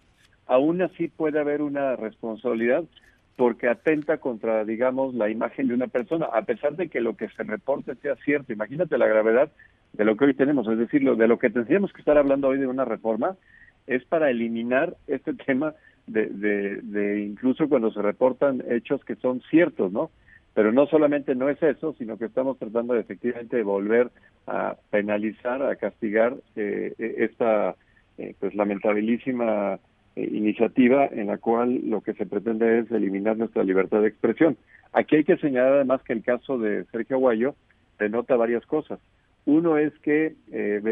[0.47, 2.83] aún así puede haber una responsabilidad
[3.35, 7.27] porque atenta contra, digamos, la imagen de una persona, a pesar de que lo que
[7.29, 8.53] se reporte sea cierto.
[8.53, 9.51] Imagínate la gravedad
[9.93, 12.47] de lo que hoy tenemos, es decir, lo, de lo que tendríamos que estar hablando
[12.47, 13.35] hoy de una reforma
[13.87, 15.73] es para eliminar este tema
[16.07, 20.11] de, de, de incluso cuando se reportan hechos que son ciertos, ¿no?
[20.53, 24.09] Pero no solamente no es eso, sino que estamos tratando de efectivamente volver
[24.47, 27.75] a penalizar, a castigar eh, e-, esta
[28.17, 29.79] eh, pues lamentabilísima
[30.15, 34.57] eh, iniciativa en la cual lo que se pretende es eliminar nuestra libertad de expresión.
[34.93, 37.55] Aquí hay que señalar además que el caso de Sergio Aguayo
[37.99, 38.99] denota varias cosas.
[39.45, 40.33] Uno es que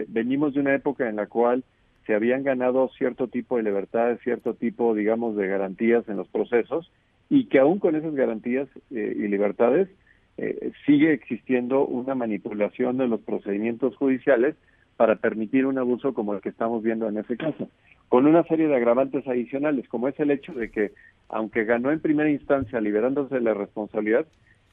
[0.10, 1.64] venimos de una época en la cual
[2.06, 6.92] se habían ganado cierto tipo de libertades, cierto tipo, digamos, de garantías en los procesos,
[7.30, 9.90] y que aún con esas garantías eh, y libertades
[10.38, 14.56] eh, sigue existiendo una manipulación de los procedimientos judiciales
[14.98, 17.70] para permitir un abuso como el que estamos viendo en ese caso,
[18.10, 20.92] con una serie de agravantes adicionales, como es el hecho de que,
[21.30, 24.26] aunque ganó en primera instancia liberándose de la responsabilidad,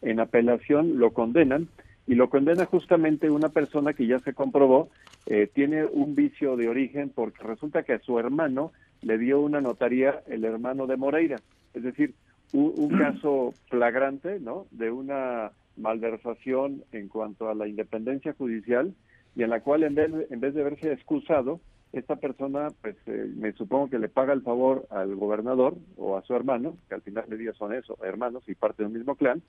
[0.03, 1.69] en apelación lo condenan
[2.07, 4.89] y lo condena justamente una persona que ya se comprobó
[5.27, 9.61] eh, tiene un vicio de origen porque resulta que a su hermano le dio una
[9.61, 11.37] notaría el hermano de Moreira,
[11.75, 12.15] es decir,
[12.53, 14.67] un, caso flagrante, ¿no?
[14.71, 18.93] De una malversación en cuanto a la independencia judicial
[19.37, 21.61] y en la cual en vez, en vez de haberse excusado,
[21.93, 26.23] esta persona, pues eh, me supongo que le paga el favor al gobernador o a
[26.23, 29.43] su hermano, que al final de día son eso, hermanos y parte del mismo clan,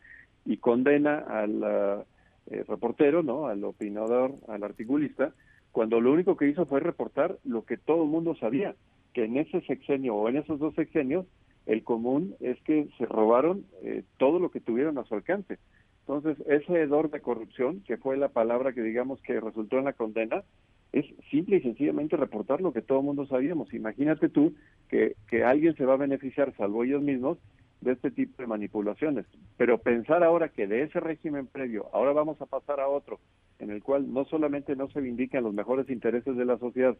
[0.45, 2.05] y condena al
[2.47, 3.47] eh, reportero, ¿no?
[3.47, 5.33] Al opinador, al articulista,
[5.71, 8.75] cuando lo único que hizo fue reportar lo que todo el mundo sabía,
[9.13, 11.25] que en ese sexenio o en esos dos sexenios
[11.65, 15.59] el común es que se robaron eh, todo lo que tuvieron a su alcance.
[16.07, 19.93] Entonces, ese hedor de corrupción, que fue la palabra que digamos que resultó en la
[19.93, 20.43] condena,
[20.91, 23.73] es simple y sencillamente reportar lo que todo el mundo sabíamos.
[23.73, 24.53] Imagínate tú
[24.89, 27.37] que, que alguien se va a beneficiar, salvo ellos mismos,
[27.81, 29.25] de este tipo de manipulaciones.
[29.57, 33.19] Pero pensar ahora que de ese régimen previo, ahora vamos a pasar a otro,
[33.59, 36.95] en el cual no solamente no se vindican los mejores intereses de la sociedad,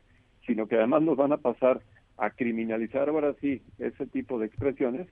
[0.46, 1.82] sino que además nos van a pasar
[2.18, 5.08] a criminalizar ahora sí ese tipo de expresiones,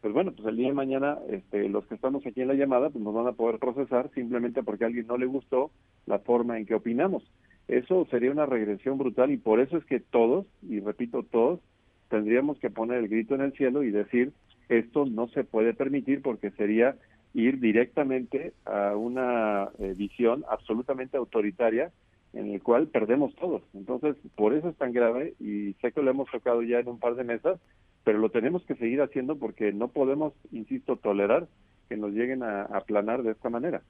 [0.00, 2.90] pues bueno, pues el día de mañana este, los que estamos aquí en la llamada
[2.90, 5.70] pues nos van a poder procesar simplemente porque a alguien no le gustó
[6.04, 7.22] la forma en que opinamos.
[7.68, 11.60] Eso sería una regresión brutal y por eso es que todos, y repito todos,
[12.08, 14.32] tendríamos que poner el grito en el cielo y decir
[14.68, 16.96] esto no se puede permitir porque sería
[17.34, 21.90] ir directamente a una eh, visión absolutamente autoritaria
[22.32, 23.62] en el cual perdemos todos.
[23.74, 26.98] Entonces, por eso es tan grave y sé que lo hemos tocado ya en un
[26.98, 27.60] par de mesas,
[28.04, 31.46] pero lo tenemos que seguir haciendo porque no podemos, insisto, tolerar
[31.88, 33.82] que nos lleguen a aplanar de esta manera.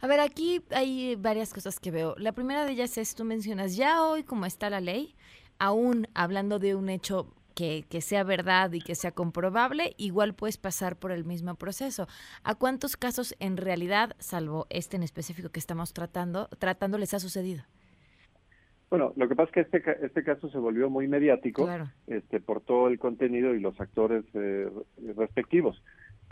[0.00, 2.14] A ver, aquí hay varias cosas que veo.
[2.18, 5.14] La primera de ellas es, tú mencionas, ya hoy como está la ley,
[5.58, 10.56] aún hablando de un hecho que, que, sea verdad y que sea comprobable, igual puedes
[10.56, 12.06] pasar por el mismo proceso.
[12.44, 17.20] ¿A cuántos casos en realidad, salvo este en específico que estamos tratando, tratando les ha
[17.20, 17.62] sucedido?
[18.92, 21.66] Bueno, lo que pasa es que este, este caso se volvió muy mediático
[22.06, 24.68] este, por todo el contenido y los actores eh,
[25.16, 25.82] respectivos,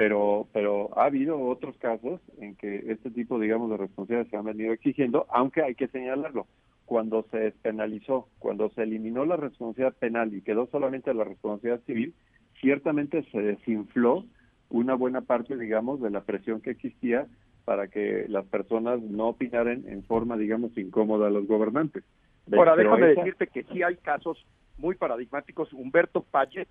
[0.00, 4.46] pero, pero ha habido otros casos en que este tipo, digamos, de responsabilidades se han
[4.46, 6.46] venido exigiendo, aunque hay que señalarlo
[6.86, 12.14] cuando se despenalizó, cuando se eliminó la responsabilidad penal y quedó solamente la responsabilidad civil,
[12.62, 14.24] ciertamente se desinfló
[14.70, 17.26] una buena parte, digamos, de la presión que existía
[17.66, 22.04] para que las personas no opinaran en forma, digamos, incómoda a los gobernantes.
[22.50, 24.46] Ahora, déjame decirte que sí hay casos
[24.78, 25.70] muy paradigmáticos.
[25.74, 26.68] Humberto Payet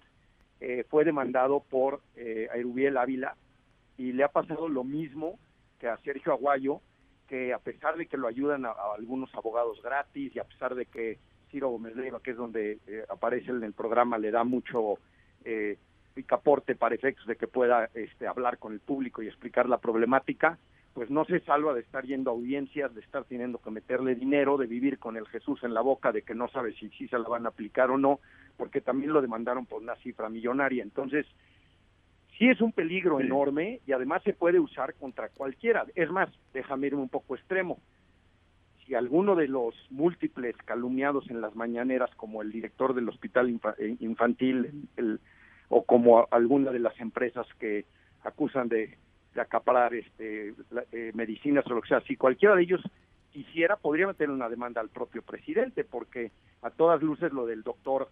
[0.60, 3.36] eh, fue demandado por eh, Ávila
[3.98, 5.39] y le ha pasado lo mismo
[5.80, 6.82] que a Sergio Aguayo,
[7.28, 10.86] que a pesar de que lo ayudan a, algunos abogados gratis y a pesar de
[10.86, 11.19] que
[11.52, 14.95] Ciro Gómez Leiva, que es donde eh, aparece en el programa, le da mucho
[15.45, 15.78] eh,
[16.13, 20.58] picaporte para efectos de que pueda este, hablar con el público y explicar la problemática,
[20.93, 24.58] pues no se salva de estar yendo a audiencias, de estar teniendo que meterle dinero,
[24.58, 27.17] de vivir con el Jesús en la boca, de que no sabe si, si se
[27.17, 28.19] la van a aplicar o no,
[28.60, 30.84] porque también lo demandaron por una cifra millonaria.
[30.84, 31.26] Entonces,
[32.38, 35.86] sí es un peligro enorme y además se puede usar contra cualquiera.
[35.95, 37.80] Es más, déjame ir un poco extremo.
[38.86, 43.95] Si alguno de los múltiples calumniados en las mañaneras, como el director del hospital eh,
[44.02, 44.89] infantil
[45.69, 47.86] o como alguna de las empresas que
[48.24, 48.98] acusan de,
[49.38, 50.54] acaparar este,
[50.91, 52.82] eh, medicinas o lo que sea, si cualquiera de ellos
[53.32, 58.10] quisiera, podría meter una demanda al propio presidente, porque a todas luces lo del doctor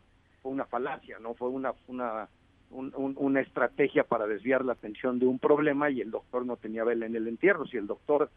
[0.47, 2.29] fue una falacia, no fue una, una
[2.69, 7.05] una estrategia para desviar la atención de un problema y el doctor no tenía vela
[7.05, 7.65] en el entierro.
[7.65, 8.29] Si el doctor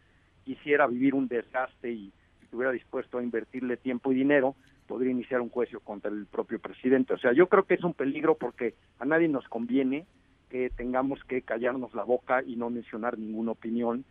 [0.45, 4.57] quisiera vivir un desgaste y estuviera dispuesto a invertirle tiempo y dinero,
[4.89, 7.15] podría iniciar un juicio contra el propio presidente.
[7.15, 10.07] O sea, yo creo que es un peligro porque a nadie nos conviene
[10.49, 14.05] que tengamos que callarnos la boca y no mencionar ninguna opinión.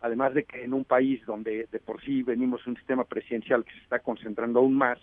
[0.00, 3.72] Además de que en un país donde de por sí venimos un sistema presidencial que
[3.72, 4.98] se está concentrando aún más,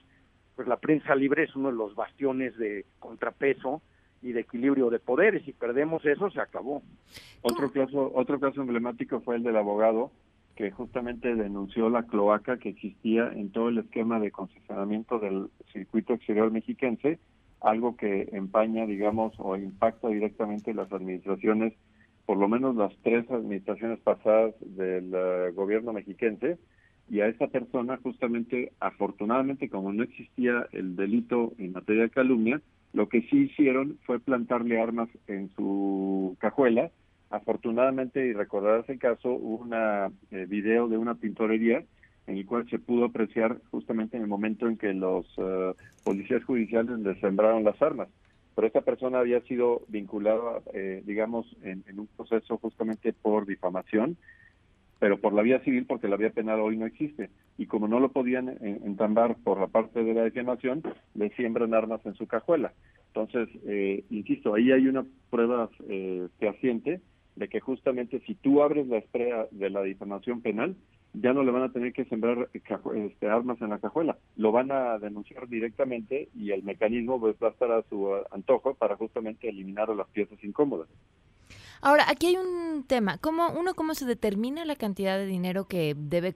[0.55, 3.81] pues la prensa libre es uno de los bastiones de contrapeso
[4.21, 5.43] y de equilibrio de poderes.
[5.43, 6.81] Si perdemos eso, se acabó.
[7.41, 10.11] Otro caso, otro caso emblemático fue el del abogado
[10.55, 16.13] que justamente denunció la cloaca que existía en todo el esquema de concesionamiento del circuito
[16.13, 17.19] exterior mexiquense,
[17.59, 21.73] algo que empaña, digamos, o impacta directamente las administraciones,
[22.25, 26.57] por lo menos las tres administraciones pasadas del eh, gobierno mexiquense,
[27.09, 32.61] y a esa persona justamente, afortunadamente, como no existía el delito en materia de calumnia,
[32.93, 36.91] lo que sí hicieron fue plantarle armas en su cajuela.
[37.29, 39.73] Afortunadamente, y recordar ese caso, hubo un
[40.31, 41.83] eh, video de una pintorería
[42.27, 46.43] en el cual se pudo apreciar justamente en el momento en que los eh, policías
[46.43, 48.07] judiciales le sembraron las armas.
[48.55, 54.17] Pero esta persona había sido vinculada, eh, digamos, en, un proceso justamente por difamación
[54.99, 57.29] pero por la vía civil porque la vía penal hoy no existe.
[57.57, 62.05] Y como no lo podían entambar por la parte de la difamación, le siembran armas
[62.05, 62.73] en su cajuela.
[63.07, 67.01] Entonces, eh, insisto, ahí hay una prueba eh, fehaciente
[67.35, 70.75] de que justamente si tú abres la esprea de la difamación penal,
[71.13, 74.71] ya no le van a tener que sembrar este, armas en la cajuela, lo van
[74.71, 79.49] a denunciar directamente y el mecanismo pues, va a estar a su antojo para justamente
[79.49, 80.89] eliminar las piezas incómodas.
[81.85, 83.19] Ahora, aquí hay un tema.
[83.19, 86.33] ¿Cómo, uno, ¿cómo se determina la cantidad de dinero que debe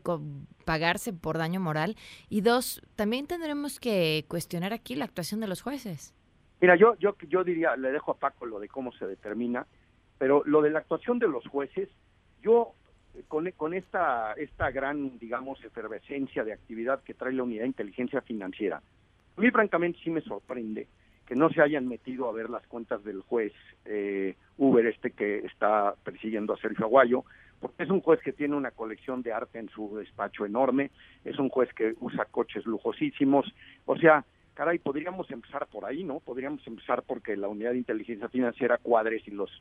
[0.63, 1.95] pagarse por daño moral?
[2.29, 6.13] Y dos, también tendremos que cuestionar aquí la actuación de los jueces.
[6.61, 9.65] Mira, yo, yo, yo diría, le dejo a Paco lo de cómo se determina,
[10.19, 11.89] pero lo de la actuación de los jueces,
[12.43, 12.75] yo
[13.27, 18.21] con, con esta, esta gran, digamos, efervescencia de actividad que trae la unidad de inteligencia
[18.21, 18.83] financiera,
[19.35, 20.87] a mí francamente sí me sorprende
[21.29, 23.53] que no se hayan metido a ver las cuentas del juez
[23.85, 27.23] eh, Uber, este que está persiguiendo a Sergio Aguayo,
[27.59, 30.89] porque es un juez que tiene una colección de arte en su despacho enorme,
[31.23, 33.45] es un juez que usa coches lujosísimos,
[33.85, 34.25] o sea,
[34.55, 36.19] caray, podríamos empezar por ahí, ¿no?
[36.19, 39.51] Podríamos empezar porque la unidad de inteligencia financiera cuadre, si los,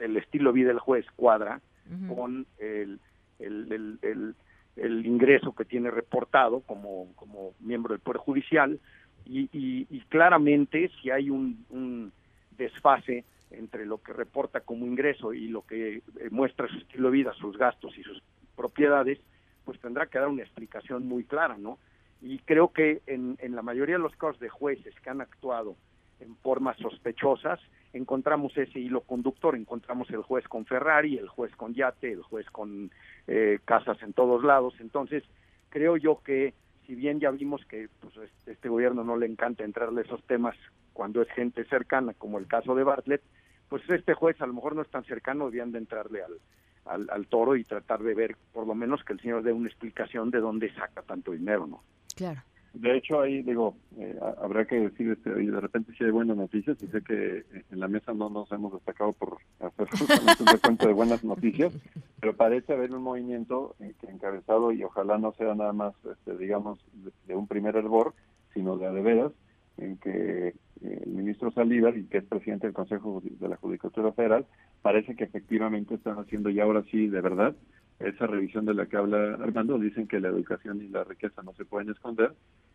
[0.00, 1.60] el estilo vida del juez cuadra
[2.08, 2.98] con el,
[3.38, 4.34] el, el,
[4.74, 8.80] el, ingreso que tiene reportado como, como miembro del Poder Judicial,
[9.26, 12.12] y, claramente si hay un,
[12.56, 17.16] desfase entre lo que reporta como ingreso y lo que eh, muestra su estilo de
[17.18, 18.22] vida, sus gastos y sus
[18.56, 19.18] propiedades,
[19.64, 21.78] pues tendrá que dar una explicación muy clara, ¿no?
[22.20, 25.76] Y creo que en, en la mayoría de los casos de jueces que han actuado
[26.20, 27.60] en formas sospechosas,
[27.92, 32.48] encontramos ese hilo conductor, encontramos el juez con Ferrari, el juez con yate, el juez
[32.50, 32.90] con
[33.26, 35.22] eh, casas en todos lados, entonces
[35.70, 36.54] creo yo que
[36.86, 40.56] si bien ya vimos que pues, este, este gobierno no le encanta entrarle esos temas
[40.92, 43.22] cuando es gente cercana, como el caso de Bartlett,
[43.68, 46.38] pues este juez a lo mejor no es tan cercano, debían de entrarle al,
[46.86, 49.68] al, al toro y tratar de ver por lo menos que el señor dé una
[49.68, 51.82] explicación de dónde saca tanto dinero, ¿no?
[52.14, 52.42] Claro.
[52.74, 56.76] De hecho, ahí digo, eh, habrá que decir, este, de repente si hay buenas noticias,
[56.82, 59.88] y sé que en la mesa no nos hemos destacado por hacer
[60.40, 61.72] un recuento de buenas noticias,
[62.20, 66.84] pero parece haber un movimiento eh, encabezado, y ojalá no sea nada más, este, digamos,
[67.26, 68.12] de, un primer hervor,
[68.52, 69.32] sino de a de veras,
[69.78, 74.10] en que eh, el ministro Saldívar, y que es presidente del Consejo de la Judicatura
[74.12, 74.46] Federal,
[74.82, 77.54] parece que efectivamente están haciendo ya ahora sí, de verdad,
[78.00, 81.52] esa revisión de la que habla Armando, dicen que la educación y la riqueza no
[81.54, 82.32] se pueden esconder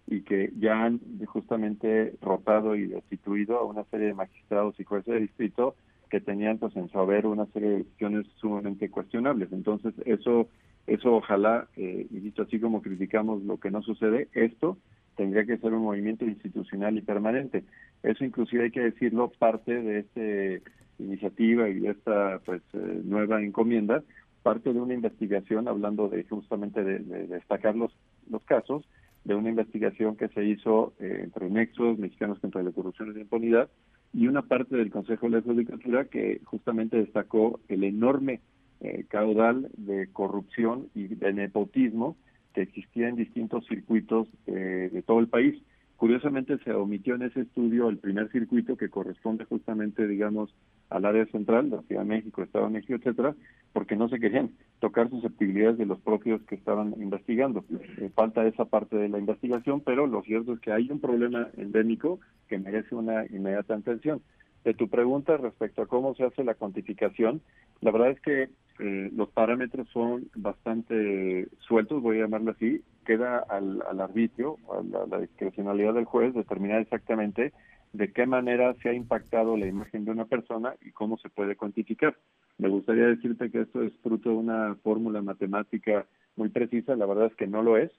[0.07, 5.13] y que ya han justamente rotado y destituido a una serie de magistrados y jueces
[5.13, 5.75] de distrito
[6.09, 9.51] que tenían pues en su haber una serie de decisiones sumamente cuestionables.
[9.51, 10.49] Entonces eso
[10.89, 14.77] eso ojalá, eh, y dicho así como criticamos lo que no sucede, esto
[15.15, 17.63] tendría que ser un movimiento institucional y permanente.
[18.01, 23.41] Eso inclusive hay que decirlo parte de esta iniciativa y de esta pues eh, nueva
[23.41, 24.03] encomienda
[24.43, 27.91] parte de una investigación, hablando de justamente de, destacar los,
[28.29, 28.83] los casos,
[29.25, 33.21] de una investigación que se hizo eh, entre Nexos, Mexicanos contra la Corrupción y la
[33.21, 33.69] Impunidad,
[34.13, 38.41] y una parte del Consejo de la Judicatura que justamente destacó el enorme
[38.81, 42.15] eh, caudal de corrupción y de nepotismo
[42.53, 45.61] que existía en distintos circuitos eh, de todo el país.
[45.99, 50.49] Curiosamente se omitió en ese estudio el primer circuito que corresponde justamente, digamos,
[50.89, 53.35] al área central, la Ciudad de México, Estado de México, etcétera,
[53.73, 57.65] porque no se querían tocar susceptibilidades de los propios que estaban investigando.
[57.97, 61.49] Eh, falta esa parte de la investigación, pero lo cierto es que hay un problema
[61.57, 64.21] endémico que merece una inmediata atención.
[64.63, 67.41] De tu pregunta respecto a cómo se hace la cuantificación,
[67.81, 68.49] la verdad es que
[68.79, 75.19] eh, los parámetros son bastante sueltos, voy a llamarlo así, queda al, arbitrio, a la
[75.19, 77.53] discrecionalidad del juez determinar exactamente
[77.93, 81.55] de qué manera se ha impactado la imagen de una persona y cómo se puede
[81.55, 82.15] cuantificar.
[82.57, 86.05] Me gustaría decirte que esto es fruto de una fórmula matemática
[86.35, 87.91] muy precisa, la verdad es que no lo es,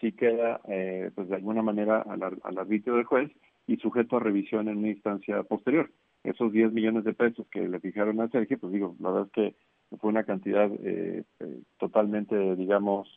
[0.00, 3.30] sí queda eh, pues de alguna manera al, al arbitrio del juez
[3.66, 5.90] y sujeto a revisión en una instancia posterior.
[6.26, 9.32] Esos 10 millones de pesos que le fijaron a Sergio, pues digo, la verdad es
[9.32, 13.08] que fue una cantidad eh, eh, totalmente, digamos,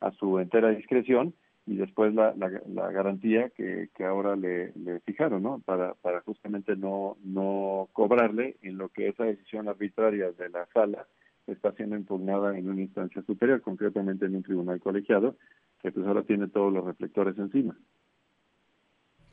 [0.00, 1.34] a su entera discreción
[1.66, 5.60] y después la, la, garantía que, que ahora le, le, fijaron, ¿no?
[5.64, 11.06] Para, para justamente no, no cobrarle en lo que esa decisión arbitraria de la sala
[11.46, 15.36] está siendo impugnada en una instancia superior, concretamente en un tribunal colegiado,
[15.80, 17.76] que pues ahora tiene todos los reflectores encima.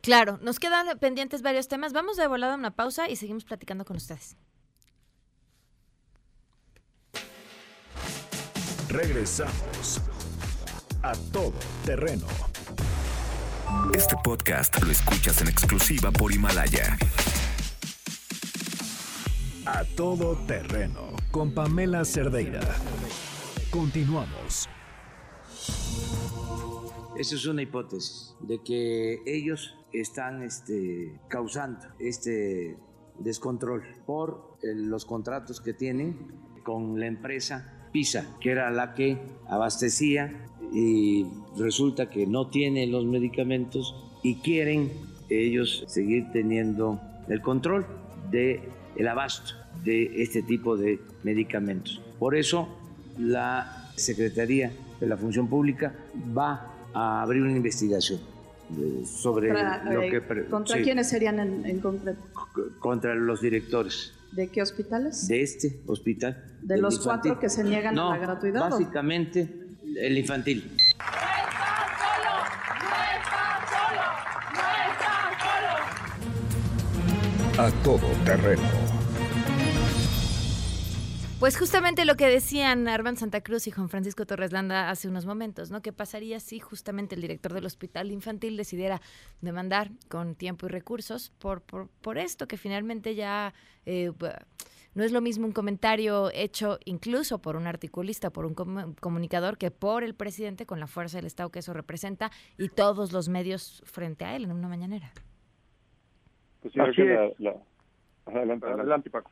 [0.02, 1.94] Claro, nos quedan pendientes varios temas.
[1.94, 4.36] Vamos de volada a una pausa y seguimos platicando con ustedes.
[8.90, 10.02] Regresamos
[11.04, 11.54] a todo
[11.86, 12.28] terreno.
[13.94, 16.98] Este podcast lo escuchas en exclusiva por Himalaya.
[19.66, 22.62] A todo terreno con Pamela Cerdeira.
[23.70, 24.68] Continuamos.
[27.22, 32.78] Esa es una hipótesis de que ellos están este, causando este
[33.20, 36.18] descontrol por eh, los contratos que tienen
[36.64, 43.06] con la empresa PISA, que era la que abastecía y resulta que no tiene los
[43.06, 44.92] medicamentos y quieren
[45.30, 47.00] ellos seguir teniendo
[47.30, 47.86] el control
[48.32, 48.62] del
[48.96, 49.54] el abasto
[49.84, 52.02] de este tipo de medicamentos.
[52.18, 52.68] Por eso
[53.20, 55.94] la Secretaría de la Función Pública
[56.36, 58.20] va a abrir una investigación
[58.78, 60.46] eh, sobre lo que...
[60.50, 62.22] ¿Contra quiénes serían en, concreto?
[62.80, 65.28] Contra los directores ¿De qué hospitales?
[65.28, 66.42] De este hospital.
[66.62, 68.62] ¿De los cuatro que se niegan a la gratuidad?
[68.62, 69.48] Básicamente
[69.98, 70.78] el infantil.
[77.58, 78.81] A todo terreno.
[81.42, 85.26] Pues justamente lo que decían Armand Santa Cruz y Juan Francisco Torres Landa hace unos
[85.26, 85.82] momentos, ¿no?
[85.82, 89.02] ¿Qué pasaría si justamente el director del hospital infantil decidiera
[89.42, 93.56] demandar con tiempo y recursos por, por, esto, que finalmente ya
[93.88, 94.12] eh,
[94.94, 98.54] no es lo mismo un comentario hecho incluso por un articulista, por un
[99.00, 102.30] comunicador, que por el presidente con la fuerza del Estado que eso representa
[102.60, 105.12] y todos los medios frente a él en una mañanera?
[106.62, 106.78] Pues
[108.28, 109.32] adelante, Paco.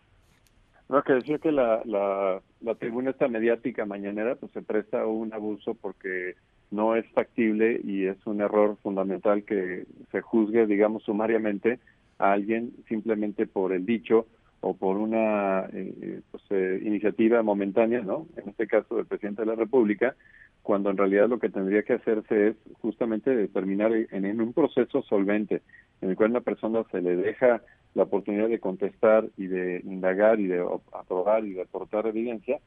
[0.89, 5.07] No, que decía que la, la, la tribuna esta mediática mañanera pues se presta a
[5.07, 6.35] un abuso porque
[6.71, 11.79] no es factible y es un error fundamental que se juzgue, digamos, sumariamente
[12.17, 14.25] a alguien simplemente por el dicho
[14.61, 18.27] o por una eh, eh, pues, eh, iniciativa momentánea, ¿no?
[18.35, 20.15] En este caso del presidente de la República,
[20.63, 25.03] cuando en realidad lo que tendría que hacerse es justamente determinar en, en un proceso
[25.03, 25.61] solvente
[26.01, 27.61] en el cual una persona se le deja
[27.93, 32.59] la oportunidad de contestar y de indagar y de aprobar y de aportar evidencia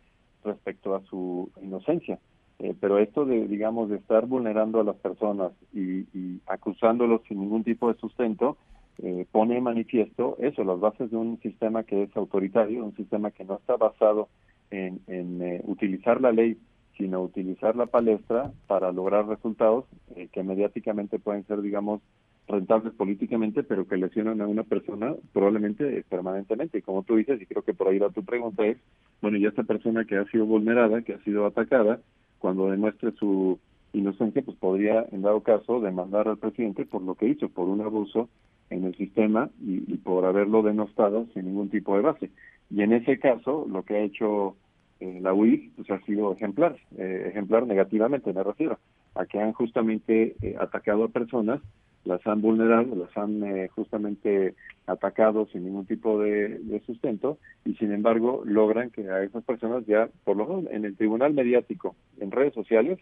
[0.44, 2.18] respecto a su inocencia.
[2.58, 7.40] Eh, pero esto de, digamos, de estar vulnerando a las personas y, y acusándolos sin
[7.40, 8.56] ningún tipo de sustento,
[9.02, 13.44] eh, pone manifiesto eso, las bases de un sistema que es autoritario, un sistema que
[13.44, 14.28] no está basado
[14.70, 16.56] en, eh, utilizar la ley,
[16.96, 19.86] sino utilizar la palestra para lograr resultados
[20.30, 22.00] que mediáticamente pueden ser, digamos,
[22.48, 26.78] rentables políticamente, pero que lesionan a una persona probablemente permanentemente.
[26.78, 28.78] Y como tú dices, y creo que por ahí va tu pregunta, es,
[29.20, 32.00] bueno, y esta persona que ha sido vulnerada, que ha sido atacada,
[32.38, 33.58] cuando demuestre su
[33.92, 37.80] inocencia, pues podría, en dado caso, demandar al presidente por lo que hizo, por un
[37.80, 38.28] abuso
[38.70, 42.30] en el sistema y, por haberlo denostado sin ningún tipo de base.
[42.70, 44.56] Y en ese caso, lo que ha hecho
[45.00, 48.78] eh, la UIF pues ha sido ejemplar, eh, ejemplar negativamente, me refiero,
[49.14, 51.60] a que han justamente eh, atacado a personas
[52.04, 54.54] las han vulnerado, las han eh, justamente
[54.86, 60.08] atacado sin ningún tipo de, sustento y sin embargo logran que a esas personas ya,
[60.24, 62.98] por lo menos en el tribunal mediático, en redes sociales,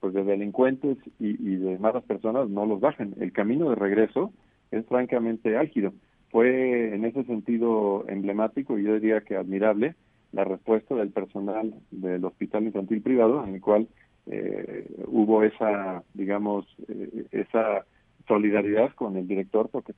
[0.00, 3.14] pues de delincuentes y, y de malas personas no los bajen.
[3.18, 4.32] El camino de regreso
[4.70, 5.92] es francamente álgido.
[6.30, 9.94] Fue en ese sentido emblemático y yo diría que admirable
[10.32, 13.88] la respuesta del personal del hospital infantil privado en el cual
[14.26, 17.84] eh, hubo esa, digamos, eh, esa
[18.26, 19.92] solidaridad con el director porque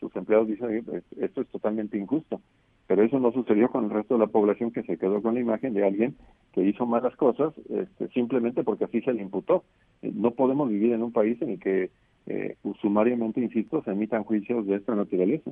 [0.00, 0.84] sus empleados dicen
[1.20, 2.40] esto es totalmente injusto
[2.88, 5.40] pero eso no sucedió con el resto de la población que se quedó con la
[5.40, 6.16] imagen de alguien
[6.52, 9.62] que hizo malas cosas este, simplemente porque así se le imputó.
[10.00, 11.90] Eh, no podemos vivir en un país en el que
[12.26, 15.50] eh, sumariamente insisto se emitan juicios de esta naturaleza.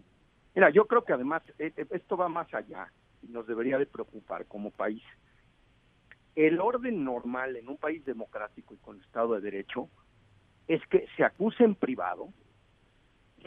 [0.54, 2.90] Mira yo creo que además eh, eh, esto va más allá
[3.22, 5.02] y nos debería de preocupar como país.
[6.34, 9.90] El orden normal en un país democrático y con Estado de Derecho
[10.68, 12.28] es que se acusa en privado,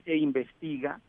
[0.03, 0.99] se investiga,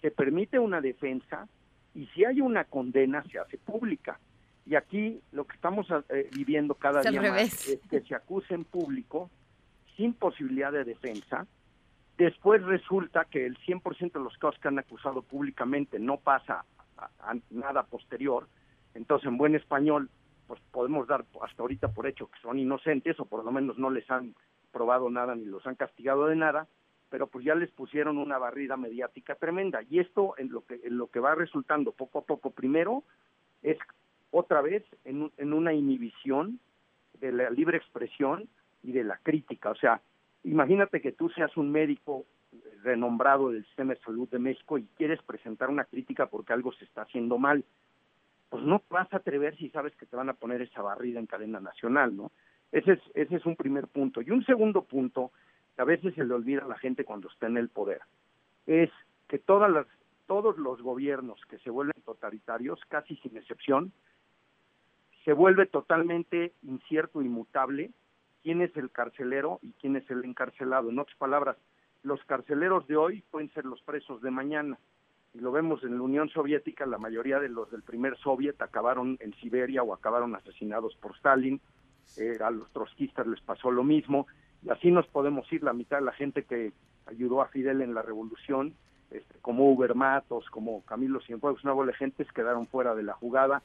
[0.00, 1.48] se permite una defensa
[1.94, 4.18] y si hay una condena se hace pública.
[4.64, 8.64] Y aquí lo que estamos eh, viviendo cada día más es que se acuse en
[8.64, 9.30] público
[9.96, 11.46] sin posibilidad de defensa.
[12.16, 16.64] Después resulta que el 100% de los casos que han acusado públicamente no pasa
[16.96, 18.46] a nada posterior.
[18.94, 20.08] Entonces, en buen español,
[20.46, 23.90] pues podemos dar hasta ahorita por hecho que son inocentes o por lo menos no
[23.90, 24.34] les han
[24.72, 26.66] probado nada ni los han castigado de nada,
[27.10, 29.82] pero pues ya les pusieron una barrida mediática tremenda.
[29.88, 33.04] Y esto en lo que, en lo que va resultando poco a poco, primero,
[33.62, 33.78] es
[34.30, 36.58] otra vez en, en una inhibición
[37.20, 38.48] de la libre expresión
[38.82, 39.70] y de la crítica.
[39.70, 40.00] O sea,
[40.44, 42.24] imagínate que tú seas un médico
[42.82, 46.84] renombrado del sistema de salud de México y quieres presentar una crítica porque algo se
[46.84, 47.64] está haciendo mal.
[48.48, 51.26] Pues no vas a atrever si sabes que te van a poner esa barrida en
[51.26, 52.32] cadena nacional, ¿no?
[52.72, 54.22] Ese es, ese es un primer punto.
[54.22, 55.30] Y un segundo punto,
[55.76, 58.00] que a veces se le olvida a la gente cuando está en el poder,
[58.66, 58.90] es
[59.28, 59.86] que todas las,
[60.26, 63.92] todos los gobiernos que se vuelven totalitarios, casi sin excepción,
[65.24, 67.90] se vuelve totalmente incierto, inmutable,
[68.42, 70.90] quién es el carcelero y quién es el encarcelado.
[70.90, 71.56] En otras palabras,
[72.02, 74.78] los carceleros de hoy pueden ser los presos de mañana.
[75.34, 79.16] Y lo vemos en la Unión Soviética, la mayoría de los del primer Soviet acabaron
[79.20, 81.60] en Siberia o acabaron asesinados por Stalin
[82.16, 84.26] eh, a los trotskistas les pasó lo mismo,
[84.64, 86.72] y así nos podemos ir la mitad de la gente que
[87.06, 88.74] ayudó a Fidel en la revolución,
[89.10, 93.62] este, como Uber Matos, como Camilo Cienfuegos, una bola gentes quedaron fuera de la jugada,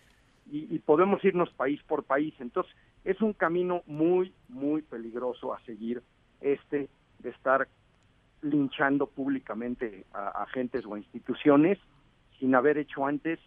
[0.49, 2.33] y, y, podemos irnos país por país.
[2.39, 2.73] Entonces,
[3.03, 6.01] es un camino muy, muy peligroso a seguir
[6.39, 6.88] este
[7.19, 7.67] de estar
[8.41, 11.79] linchando públicamente a agentes o instituciones
[12.39, 13.39] sin haber hecho antes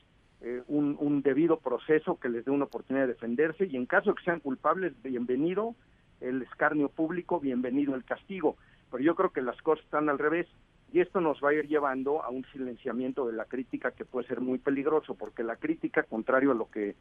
[0.43, 4.11] eh, un, un, debido proceso que les dé una oportunidad de defenderse y en caso
[4.11, 5.75] de que sean culpables, bienvenido
[6.21, 8.57] el escarnio público, bienvenido el castigo.
[8.91, 10.47] Pero yo creo que las cosas están al revés
[10.93, 14.27] y esto nos va a ir llevando a un silenciamiento de la crítica que puede
[14.27, 16.97] ser muy peligroso, porque la crítica, contrario a lo que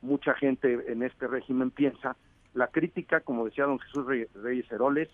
[0.00, 2.16] mucha gente en este régimen piensa,
[2.54, 5.08] la crítica, como decía don Jesús Reyes Heroles,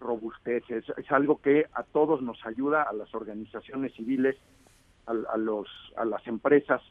[0.00, 4.36] robustece, es, algo que a todos nos ayuda, a las organizaciones civiles,
[5.06, 6.82] a, los, a las empresas,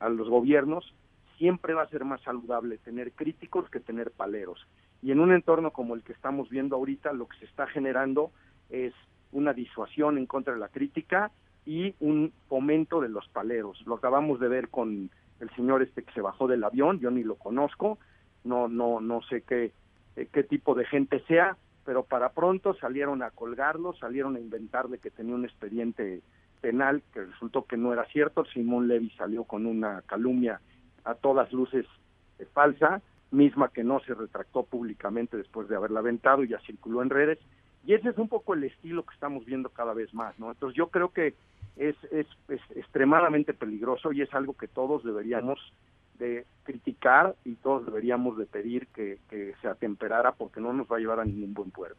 [0.00, 0.94] a los gobiernos,
[1.38, 4.66] siempre va a ser más saludable tener críticos que tener paleros.
[5.02, 8.32] Y en un entorno como el que estamos viendo ahorita, lo que se está generando
[8.68, 8.92] es
[9.32, 11.30] una disuasión en contra de la crítica
[11.64, 13.80] y un fomento de los paleros.
[13.86, 17.22] Lo acabamos de ver con el señor este que se bajó del avión, yo ni
[17.22, 17.98] lo conozco,
[18.44, 19.72] no no no sé qué
[20.16, 24.98] eh, qué tipo de gente sea, pero para pronto salieron a colgarlo, salieron a inventarle
[24.98, 26.22] que tenía un expediente
[26.60, 28.44] penal que resultó que no era cierto.
[28.46, 30.60] Simón Levy salió con una calumnia
[31.04, 31.86] a todas luces
[32.38, 33.00] eh, falsa,
[33.30, 37.38] misma que no se retractó públicamente después de haberla aventado y ya circuló en redes.
[37.84, 40.50] Y ese es un poco el estilo que estamos viendo cada vez más, ¿no?
[40.50, 41.34] Entonces yo creo que
[41.76, 45.58] es, es, es extremadamente peligroso y es algo que todos deberíamos
[46.18, 49.18] de criticar y todos deberíamos de pedir que,
[49.60, 51.96] se atemperara porque no nos va a llevar a ningún buen puerto.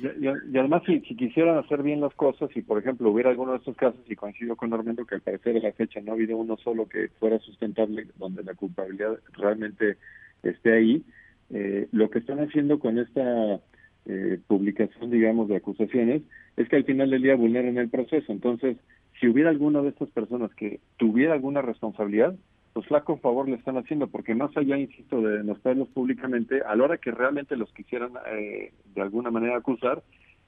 [0.00, 3.58] Y, además, si, si, quisieran hacer bien las cosas, y por ejemplo hubiera alguno de
[3.58, 6.36] estos casos, y coincido con Armando que al parecer a la fecha no ha habido
[6.36, 9.96] uno solo que fuera sustentable, donde la culpabilidad realmente
[10.42, 11.04] esté ahí,
[11.50, 13.60] eh, lo que están haciendo con esta
[14.06, 16.22] eh, publicación, digamos, de acusaciones,
[16.56, 18.32] es que al final del día vulneran el proceso.
[18.32, 18.76] Entonces,
[19.20, 22.34] si hubiera alguna de estas personas que tuviera alguna responsabilidad,
[22.72, 26.84] pues flaco favor le están haciendo, porque más allá, insisto, de demostrarlos públicamente, a la
[26.84, 30.02] hora que realmente los quisieran eh, de alguna manera acusar,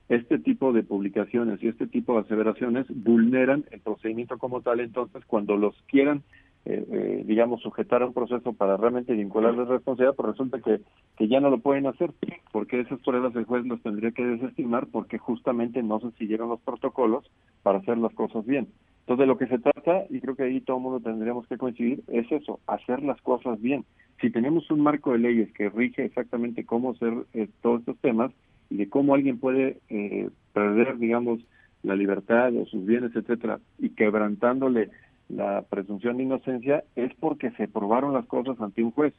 [0.08, 5.24] este tipo de publicaciones y este tipo de aseveraciones vulneran el procedimiento como tal, entonces
[5.24, 6.24] cuando los quieran,
[6.64, 10.80] eh, eh, digamos, sujetar a un proceso para realmente vincularles responsabilidad, pues resulta que,
[11.16, 12.10] que ya no lo pueden hacer,
[12.50, 16.60] porque esas pruebas el juez los tendría que desestimar porque justamente no se siguieron los
[16.60, 17.30] protocolos
[17.62, 18.66] para hacer las cosas bien.
[19.10, 21.58] Entonces, de lo que se trata, y creo que ahí todo el mundo tendríamos que
[21.58, 23.84] coincidir, es eso, hacer las cosas bien.
[24.20, 28.30] Si tenemos un marco de leyes que rige exactamente cómo hacer eh, todos estos temas
[28.70, 31.40] y de cómo alguien puede eh, perder, digamos,
[31.82, 34.90] la libertad o sus bienes, etcétera, y quebrantándole
[35.28, 39.12] la presunción de inocencia, es porque se probaron las cosas ante un juez,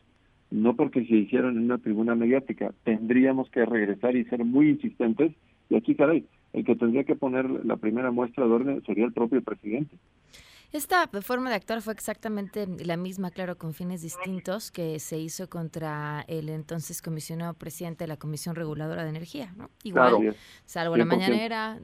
[0.52, 2.72] no porque se hicieron en una tribuna mediática.
[2.86, 5.34] Tendríamos que regresar y ser muy insistentes,
[5.72, 9.14] y aquí, caray, el que tendría que poner la primera muestra de orden sería el
[9.14, 9.96] propio presidente.
[10.72, 15.50] Esta forma de actuar fue exactamente la misma, claro, con fines distintos, que se hizo
[15.50, 19.54] contra el entonces comisionado presidente de la Comisión Reguladora de Energía.
[19.58, 19.70] ¿no?
[19.84, 21.78] Igual, salvo la mañanera,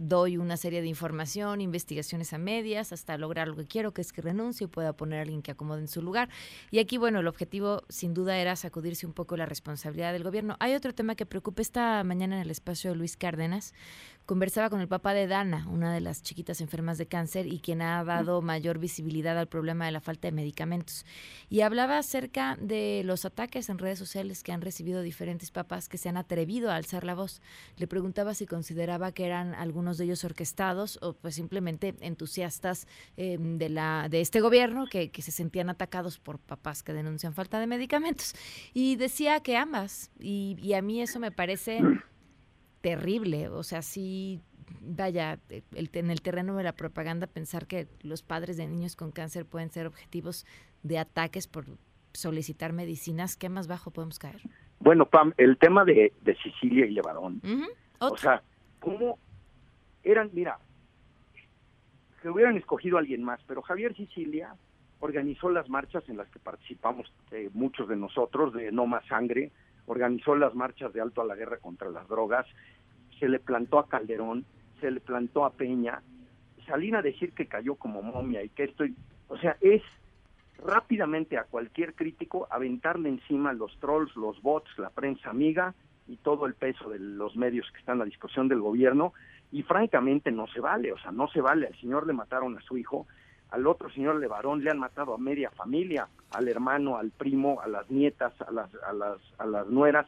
[0.00, 4.12] doy una serie de información, investigaciones a medias, hasta lograr lo que quiero, que es
[4.12, 6.28] que renuncie y pueda poner a alguien que acomode en su lugar.
[6.72, 10.56] Y aquí, bueno, el objetivo sin duda era sacudirse un poco la responsabilidad del gobierno.
[10.58, 13.72] Hay otro tema que preocupa esta mañana en el espacio de Luis Cárdenas.
[14.24, 17.82] Conversaba con el papá de Dana, una de las chiquitas enfermas de cáncer y quien
[17.82, 21.04] ha dado mayor visibilidad al problema de la falta de medicamentos.
[21.50, 25.98] Y hablaba acerca de los ataques en redes sociales que han recibido diferentes papás que
[25.98, 27.42] se han atrevido a alzar la voz.
[27.76, 33.58] Le preguntaba si consideraba que eran algunos de ellos orquestados o pues simplemente entusiastas em,
[33.58, 37.58] de, la, de este gobierno que, que se sentían atacados por papás que denuncian falta
[37.58, 38.34] de medicamentos.
[38.72, 40.12] Y decía que ambas.
[40.20, 41.80] Y, y a mí eso me parece
[42.82, 43.48] terrible.
[43.48, 44.42] O sea, sí
[44.80, 45.38] vaya,
[45.74, 49.46] el, en el terreno de la propaganda pensar que los padres de niños con cáncer
[49.46, 50.46] pueden ser objetivos
[50.82, 51.64] de ataques por
[52.12, 54.40] solicitar medicinas, ¿qué más bajo podemos caer?
[54.80, 57.40] Bueno, Pam, el tema de, de Sicilia y Levarón,
[58.00, 58.42] o sea,
[58.80, 59.18] ¿cómo
[60.02, 60.58] eran, mira,
[62.20, 64.54] que hubieran escogido a alguien más, pero Javier Sicilia
[65.00, 69.50] organizó las marchas en las que participamos eh, muchos de nosotros, de No Más Sangre,
[69.92, 72.46] organizó las marchas de Alto a la Guerra contra las Drogas,
[73.18, 74.44] se le plantó a Calderón,
[74.80, 76.02] se le plantó a Peña,
[76.66, 78.94] salir a decir que cayó como momia y que estoy,
[79.28, 79.82] o sea, es
[80.64, 85.74] rápidamente a cualquier crítico aventarle encima los trolls, los bots, la prensa amiga
[86.08, 89.12] y todo el peso de los medios que están a disposición del gobierno.
[89.50, 92.60] Y francamente no se vale, o sea, no se vale, al señor le mataron a
[92.62, 93.06] su hijo,
[93.52, 97.60] al otro señor de varón le han matado a media familia, al hermano, al primo,
[97.60, 100.06] a las nietas, a las, a las, a las nueras,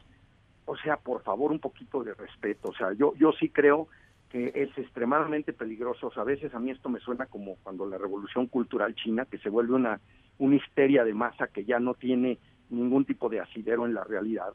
[0.65, 2.69] o sea, por favor, un poquito de respeto.
[2.69, 3.87] O sea, yo, yo sí creo
[4.29, 6.07] que es extremadamente peligroso.
[6.07, 9.25] O sea, a veces a mí esto me suena como cuando la revolución cultural china,
[9.25, 10.01] que se vuelve una,
[10.39, 12.39] una histeria de masa que ya no tiene
[12.71, 14.53] ningún tipo de asidero en la realidad.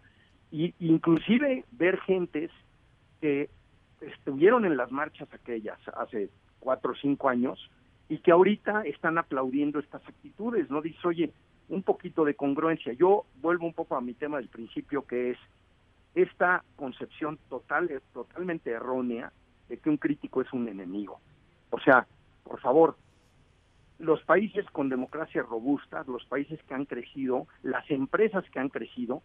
[0.51, 2.51] Y inclusive ver gentes
[3.21, 3.51] que
[4.01, 6.29] estuvieron en las marchas aquellas hace
[6.59, 7.71] cuatro o cinco años
[8.11, 10.83] y que ahorita están aplaudiendo estas actitudes, ¿no?
[10.83, 11.33] Dice, oye,
[11.69, 12.93] un poquito de congruencia.
[12.93, 15.39] Yo vuelvo un poco a mi tema del principio, que es
[16.17, 19.33] esta concepción total, totalmente errónea
[19.69, 21.21] de que un crítico es un enemigo.
[21.71, 22.09] O sea,
[22.43, 22.97] por favor,
[24.01, 29.23] los países con democracia robusta, los países que han crecido, las empresas que han crecido,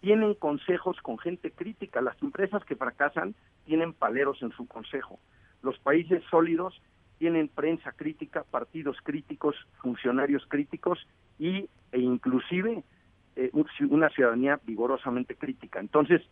[0.00, 2.02] tienen consejos con gente crítica.
[2.02, 5.18] Las empresas que fracasan tienen paleros en su consejo.
[5.62, 6.78] Los países sólidos
[7.18, 10.98] tienen prensa crítica, partidos críticos, funcionarios críticos
[11.38, 12.84] y, e inclusive
[13.36, 13.50] eh,
[13.90, 15.80] una ciudadanía vigorosamente crítica.
[15.80, 16.22] Entonces,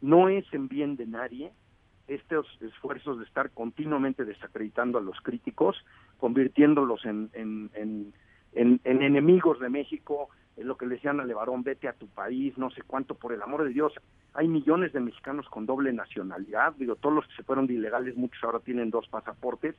[0.00, 1.52] no es en bien de nadie
[2.08, 5.76] estos esfuerzos de estar continuamente desacreditando a los críticos,
[6.18, 8.12] convirtiéndolos en, en, en,
[8.84, 12.56] en, enemigos de México, en lo que le decían a Levarón, vete a tu país,
[12.58, 13.92] no sé cuánto, por el amor de Dios.
[14.34, 18.16] Hay millones de mexicanos con doble nacionalidad, digo, todos los que se fueron de ilegales,
[18.16, 19.74] muchos ahora tienen dos pasaportes,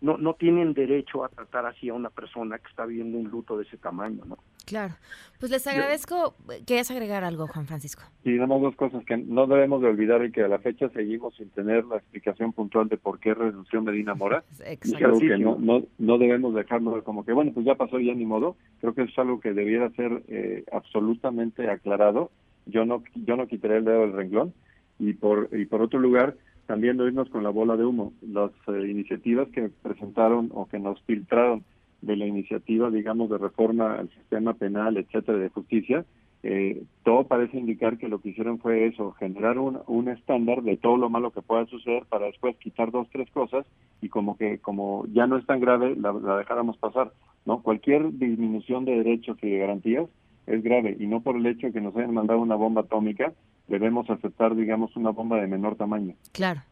[0.00, 3.56] no, no tienen derecho a tratar así a una persona que está viviendo un luto
[3.56, 4.38] de ese tamaño, ¿no?
[4.66, 4.94] Claro.
[5.38, 6.34] Pues les agradezco.
[6.66, 8.02] ¿Quieres agregar algo, Juan Francisco?
[8.22, 10.88] Sí, nada más dos cosas que no debemos de olvidar y que a la fecha
[10.90, 14.44] seguimos sin tener la explicación puntual de por qué renunció Medina Mora.
[14.84, 18.14] Y creo que no, no, no debemos dejarlo como que, bueno, pues ya pasó, ya
[18.14, 18.56] ni modo.
[18.80, 22.30] Creo que es algo que debiera ser eh, absolutamente aclarado.
[22.66, 24.54] Yo no, yo no quitaría el dedo del renglón.
[24.98, 26.36] Y por, y por otro lugar,
[26.70, 28.12] también no irnos con la bola de humo.
[28.22, 31.64] Las eh, iniciativas que presentaron o que nos filtraron
[32.00, 36.04] de la iniciativa, digamos, de reforma al sistema penal, etcétera, de justicia,
[36.44, 40.76] eh, todo parece indicar que lo que hicieron fue eso, generar un, un estándar de
[40.76, 43.66] todo lo malo que pueda suceder para después quitar dos, tres cosas
[44.00, 47.10] y como que como ya no es tan grave, la, la dejáramos pasar.
[47.46, 50.08] no Cualquier disminución de derechos y de garantías
[50.46, 53.32] es grave y no por el hecho de que nos hayan mandado una bomba atómica,
[53.70, 56.16] debemos aceptar, digamos, una bomba de menor tamaño.
[56.32, 56.62] Claro.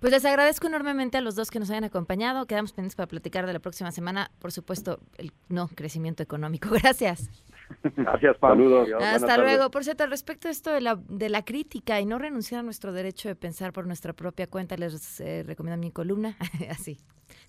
[0.00, 2.46] Pues les agradezco enormemente a los dos que nos hayan acompañado.
[2.46, 4.32] Quedamos pendientes para platicar de la próxima semana.
[4.40, 6.68] Por supuesto, el no crecimiento económico.
[6.82, 7.30] Gracias.
[7.96, 8.84] Gracias, Pablo.
[8.84, 9.02] Saludos.
[9.02, 9.70] Hasta luego.
[9.70, 12.92] Por cierto, respecto a esto de la, de la crítica y no renunciar a nuestro
[12.92, 16.36] derecho de pensar por nuestra propia cuenta, les eh, recomiendo mi columna.
[16.70, 16.98] Así.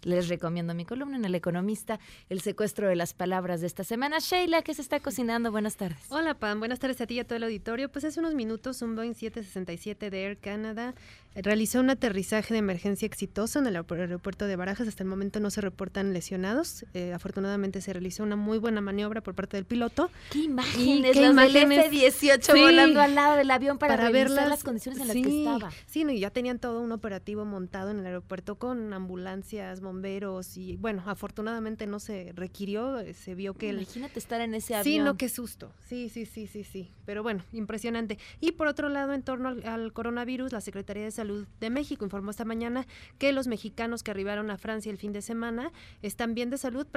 [0.03, 4.19] Les recomiendo mi columna en El Economista, el secuestro de las palabras de esta semana.
[4.19, 5.51] Sheila, ¿qué se está cocinando?
[5.51, 5.99] Buenas tardes.
[6.09, 6.59] Hola, Pam.
[6.59, 7.89] Buenas tardes a ti y a todo el auditorio.
[7.89, 10.93] Pues hace unos minutos un Boeing 767 de Air Canada
[11.35, 14.87] realizó un aterrizaje de emergencia exitoso en el aeropuerto de Barajas.
[14.87, 16.85] Hasta el momento no se reportan lesionados.
[16.93, 20.09] Eh, afortunadamente se realizó una muy buena maniobra por parte del piloto.
[20.31, 21.13] ¡Qué imágenes!
[21.13, 21.85] ¿Qué imágenes?
[21.85, 25.71] F-18 volando al lado del avión para, ver las condiciones en las que estaba.
[25.85, 30.57] Sí, no, y ya tenían todo un operativo montado en el aeropuerto con ambulancias, bomberos
[30.57, 33.69] y bueno, afortunadamente no se requirió, eh, se vio que...
[33.69, 34.83] Imagínate estar en ese avión.
[34.83, 35.71] Sí, no, qué susto.
[35.87, 36.91] Sí, sí, sí, sí, sí.
[37.05, 38.17] Pero bueno, impresionante.
[38.39, 41.28] Y por otro lado, en torno al coronavirus, la Secretaría de Salud
[41.59, 42.85] de México informó esta mañana
[43.17, 45.71] que los mexicanos que arribaron a Francia el fin de semana
[46.01, 46.87] están bien de salud,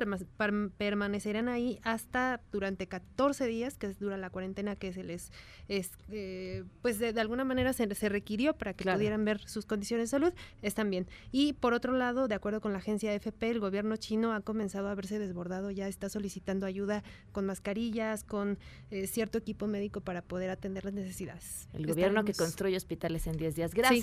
[0.77, 5.33] permanecerán ahí hasta durante 14 días, que dura la cuarentena que se les,
[5.69, 10.11] es, eh, pues de, alguna manera se, requirió para que pudieran ver sus condiciones de
[10.11, 11.07] salud, están bien.
[11.31, 14.89] Y por otro lado, de acuerdo con la agencia AFP, el gobierno chino ha comenzado
[14.89, 17.03] a verse desbordado, ya está solicitando ayuda
[17.33, 18.59] con mascarillas, con
[18.91, 21.69] eh, cierto equipo médico para poder atender las necesidades.
[21.73, 23.75] El gobierno que construye hospitales en 10 días.
[23.75, 24.03] Gracias,